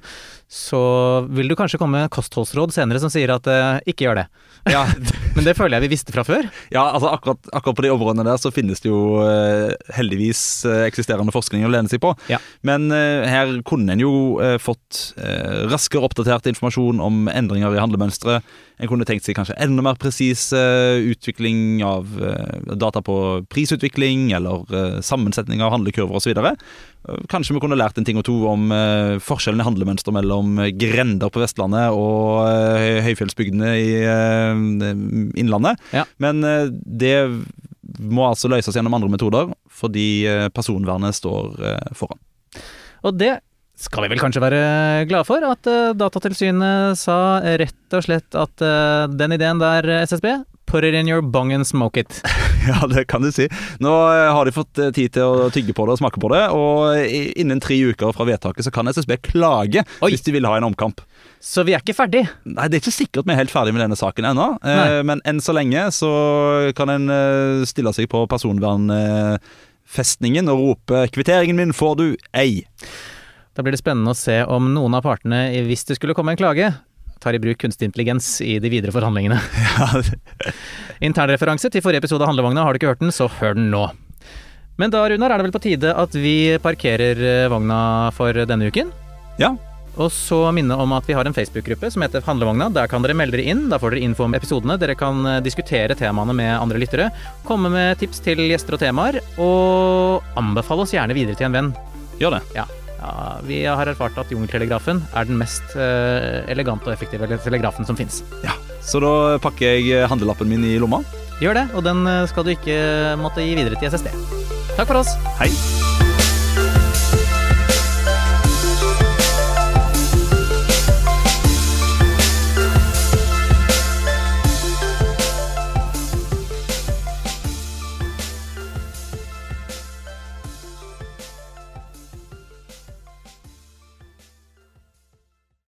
så 0.48 0.80
vil 1.28 1.50
du 1.50 1.56
kanskje 1.58 1.80
komme 1.80 2.00
med 2.00 2.12
kostholdsråd 2.14 2.72
senere 2.72 3.02
som 3.02 3.12
sier 3.12 3.34
at 3.34 3.48
eh, 3.52 3.80
ikke 3.92 4.06
gjør 4.06 4.22
det. 4.22 4.26
Ja, 4.72 4.86
Men 5.36 5.46
det 5.46 5.54
føler 5.58 5.76
jeg 5.76 5.86
vi 5.86 5.92
visste 5.92 6.14
fra 6.14 6.24
før. 6.26 6.48
ja 6.74 6.82
altså 6.90 7.12
akkurat, 7.12 7.50
akkurat 7.52 7.78
på 7.78 7.84
de 7.84 7.92
områdene 7.94 8.24
der 8.26 8.40
så 8.40 8.50
finnes 8.54 8.80
det 8.82 8.90
jo 8.90 9.20
eh, 9.22 9.74
heldigvis 9.98 10.42
eh, 10.66 10.86
eksisterende 10.88 11.34
forskning 11.34 11.66
å 11.66 11.72
lene 11.72 11.90
seg 11.92 12.02
på. 12.02 12.14
Ja. 12.32 12.40
Men 12.66 12.88
eh, 12.94 13.28
her 13.28 13.52
kunne 13.68 13.94
en 13.94 14.02
jo 14.02 14.14
eh, 14.42 14.56
fått 14.62 15.12
eh, 15.20 15.68
raskere 15.70 16.08
oppdatert 16.08 16.48
informasjon 16.50 17.02
om 17.04 17.28
endringer 17.30 17.76
i 17.76 17.82
handlemønstre. 17.82 18.40
En 18.78 18.90
kunne 18.90 19.06
tenkt 19.08 19.26
seg 19.26 19.34
kanskje 19.34 19.56
enda 19.58 19.82
mer 19.82 19.98
presis 19.98 20.48
eh, 20.54 21.00
utvikling 21.10 21.80
av 21.86 22.12
eh, 22.22 22.74
data 22.78 23.02
på 23.02 23.16
prisutvikling, 23.50 24.28
eller 24.38 24.62
eh, 24.70 24.98
sammensetning 25.04 25.62
av 25.64 25.72
handlekurver 25.74 26.20
osv. 26.20 26.38
Kanskje 27.32 27.56
vi 27.56 27.62
kunne 27.62 27.78
lært 27.78 27.98
en 27.98 28.06
ting 28.06 28.18
og 28.20 28.26
to 28.26 28.36
om 28.50 28.68
forskjellen 29.24 29.62
i 29.62 29.64
handlemønster 29.64 30.12
mellom 30.12 30.58
grender 30.76 31.30
på 31.32 31.40
Vestlandet 31.40 31.94
og 31.96 32.42
høyfjellsbygdene 33.06 33.70
i 33.80 33.94
Innlandet. 35.40 35.80
Ja. 35.94 36.04
Men 36.20 36.42
det 36.84 37.14
må 38.02 38.26
altså 38.28 38.50
løses 38.52 38.76
gjennom 38.76 38.98
andre 38.98 39.08
metoder, 39.14 39.54
fordi 39.72 40.26
personvernet 40.52 41.16
står 41.16 41.56
foran. 41.96 42.20
Og 43.06 43.16
det 43.16 43.38
skal 43.78 44.02
vi 44.04 44.08
vel 44.10 44.18
kanskje 44.18 44.40
være 44.42 44.60
glade 45.06 45.22
for, 45.28 45.38
at 45.46 45.66
eh, 45.70 45.92
Datatilsynet 45.98 46.98
sa 46.98 47.38
rett 47.62 47.94
og 47.94 48.02
slett 48.04 48.34
at 48.38 48.62
eh, 48.64 49.06
den 49.14 49.32
ideen 49.36 49.58
der, 49.62 49.86
eh, 49.86 50.02
SSB, 50.08 50.26
put 50.68 50.84
it 50.84 50.94
in 50.98 51.08
your 51.08 51.22
bong 51.22 51.52
and 51.54 51.66
smoke 51.66 51.96
it. 52.00 52.22
Ja, 52.68 52.86
det 52.90 53.04
kan 53.08 53.22
du 53.22 53.30
si. 53.32 53.48
Nå 53.80 53.90
har 54.34 54.44
de 54.44 54.52
fått 54.52 54.74
tid 54.92 55.12
til 55.14 55.22
å 55.22 55.48
tygge 55.54 55.72
på 55.72 55.86
det 55.86 55.92
og 55.94 55.98
smake 56.02 56.20
på 56.20 56.28
det, 56.34 56.42
og 56.52 56.98
innen 57.38 57.60
tre 57.64 57.76
uker 57.80 58.12
fra 58.12 58.24
vedtaket 58.28 58.64
så 58.66 58.70
kan 58.74 58.88
SSB 58.90 59.16
klage 59.30 59.80
Oi. 60.02 60.10
hvis 60.10 60.22
de 60.26 60.32
vil 60.34 60.44
ha 60.44 60.56
en 60.58 60.64
omkamp. 60.66 61.00
Så 61.40 61.62
vi 61.64 61.72
er 61.72 61.80
ikke 61.80 61.96
ferdig. 61.96 62.28
Nei, 62.44 62.68
Det 62.68 62.76
er 62.76 62.80
ikke 62.82 62.98
sikkert 62.98 63.24
vi 63.24 63.32
er 63.32 63.40
helt 63.40 63.54
ferdig 63.54 63.72
med 63.72 63.80
denne 63.86 63.96
saken 63.96 64.24
ennå, 64.34 64.60
eh, 64.68 65.00
men 65.06 65.20
enn 65.24 65.40
så 65.40 65.52
lenge 65.56 65.88
så 65.96 66.10
kan 66.76 66.88
en 66.92 67.08
stille 67.70 67.92
seg 67.96 68.04
på 68.12 68.26
personvernfestningen 68.28 70.48
og 70.52 70.58
rope 70.66 71.08
'kvitteringen 71.14 71.56
min 71.62 71.72
får 71.72 71.94
du 72.02 72.06
ei'. 72.34 72.66
Da 73.58 73.64
blir 73.66 73.74
det 73.74 73.80
spennende 73.80 74.12
å 74.14 74.14
se 74.14 74.36
om 74.46 74.68
noen 74.70 74.94
av 74.94 75.02
partene, 75.02 75.48
hvis 75.66 75.82
det 75.88 75.96
skulle 75.98 76.14
komme 76.14 76.30
en 76.30 76.38
klage, 76.38 76.68
tar 77.18 77.34
i 77.34 77.40
bruk 77.42 77.58
kunstig 77.58 77.88
intelligens 77.88 78.36
i 78.40 78.52
de 78.62 78.70
videre 78.70 78.94
forhandlingene. 78.94 79.40
Ja, 79.78 79.88
Internreferanse 81.02 81.66
til 81.74 81.82
forrige 81.82 82.04
episode 82.04 82.22
av 82.22 82.30
Handlevogna, 82.30 82.62
har 82.62 82.70
du 82.70 82.78
ikke 82.78 82.92
hørt 82.92 83.02
den, 83.02 83.10
så 83.10 83.26
hør 83.40 83.58
den 83.58 83.66
nå. 83.72 83.82
Men 84.78 84.94
da, 84.94 85.02
Runar, 85.10 85.34
er 85.34 85.42
det 85.42 85.48
vel 85.48 85.56
på 85.56 85.64
tide 85.64 85.90
at 85.90 86.14
vi 86.14 86.54
parkerer 86.62 87.18
eh, 87.18 87.50
vogna 87.50 87.80
for 88.14 88.44
denne 88.46 88.70
uken? 88.70 88.94
Ja. 89.42 89.56
Og 89.98 90.14
så 90.14 90.38
minne 90.54 90.78
om 90.78 90.94
at 90.94 91.10
vi 91.10 91.18
har 91.18 91.26
en 91.26 91.34
Facebook-gruppe 91.34 91.90
som 91.90 92.06
heter 92.06 92.22
Handlevogna. 92.22 92.70
Der 92.70 92.86
kan 92.86 93.02
dere 93.02 93.18
melde 93.18 93.40
dere 93.40 93.50
inn. 93.50 93.66
Da 93.72 93.82
får 93.82 93.96
dere 93.96 94.06
info 94.06 94.28
om 94.28 94.38
episodene. 94.38 94.78
Dere 94.78 94.94
kan 94.98 95.18
eh, 95.26 95.42
diskutere 95.42 95.98
temaene 95.98 96.38
med 96.44 96.54
andre 96.54 96.78
lyttere. 96.78 97.10
Komme 97.48 97.74
med 97.74 97.98
tips 97.98 98.22
til 98.22 98.46
gjester 98.46 98.78
og 98.78 98.86
temaer. 98.86 99.18
Og 99.42 100.38
anbefale 100.38 100.86
oss 100.86 100.94
gjerne 100.94 101.18
videre 101.18 101.34
til 101.34 101.50
en 101.50 101.58
venn. 101.58 101.72
Gjør 102.22 102.38
det. 102.38 102.46
Ja, 102.62 102.70
vi 103.46 103.62
har 103.64 103.88
erfart 103.90 104.18
at 104.18 104.32
Jungeltelegrafen 104.32 105.02
er 105.14 105.28
den 105.28 105.38
mest 105.40 105.76
eh, 105.78 106.44
elegante 106.50 106.90
og 106.90 106.96
effektive 106.96 107.28
telegrafen 107.44 107.86
som 107.88 107.98
fins. 107.98 108.22
Ja. 108.44 108.56
Så 108.82 109.02
da 109.04 109.38
pakker 109.42 109.78
jeg 109.78 110.08
handlelappen 110.10 110.50
min 110.50 110.64
i 110.66 110.78
lomma. 110.80 111.02
Gjør 111.42 111.60
det, 111.60 111.66
og 111.78 111.84
den 111.86 112.06
eh, 112.10 112.26
skal 112.30 112.46
du 112.46 112.54
ikke 112.56 112.78
måtte 113.20 113.44
gi 113.44 113.54
videre 113.58 113.78
til 113.78 113.92
SSD. 113.92 114.10
Takk 114.74 114.88
for 114.90 115.02
oss. 115.02 115.14
Hei. 115.38 115.52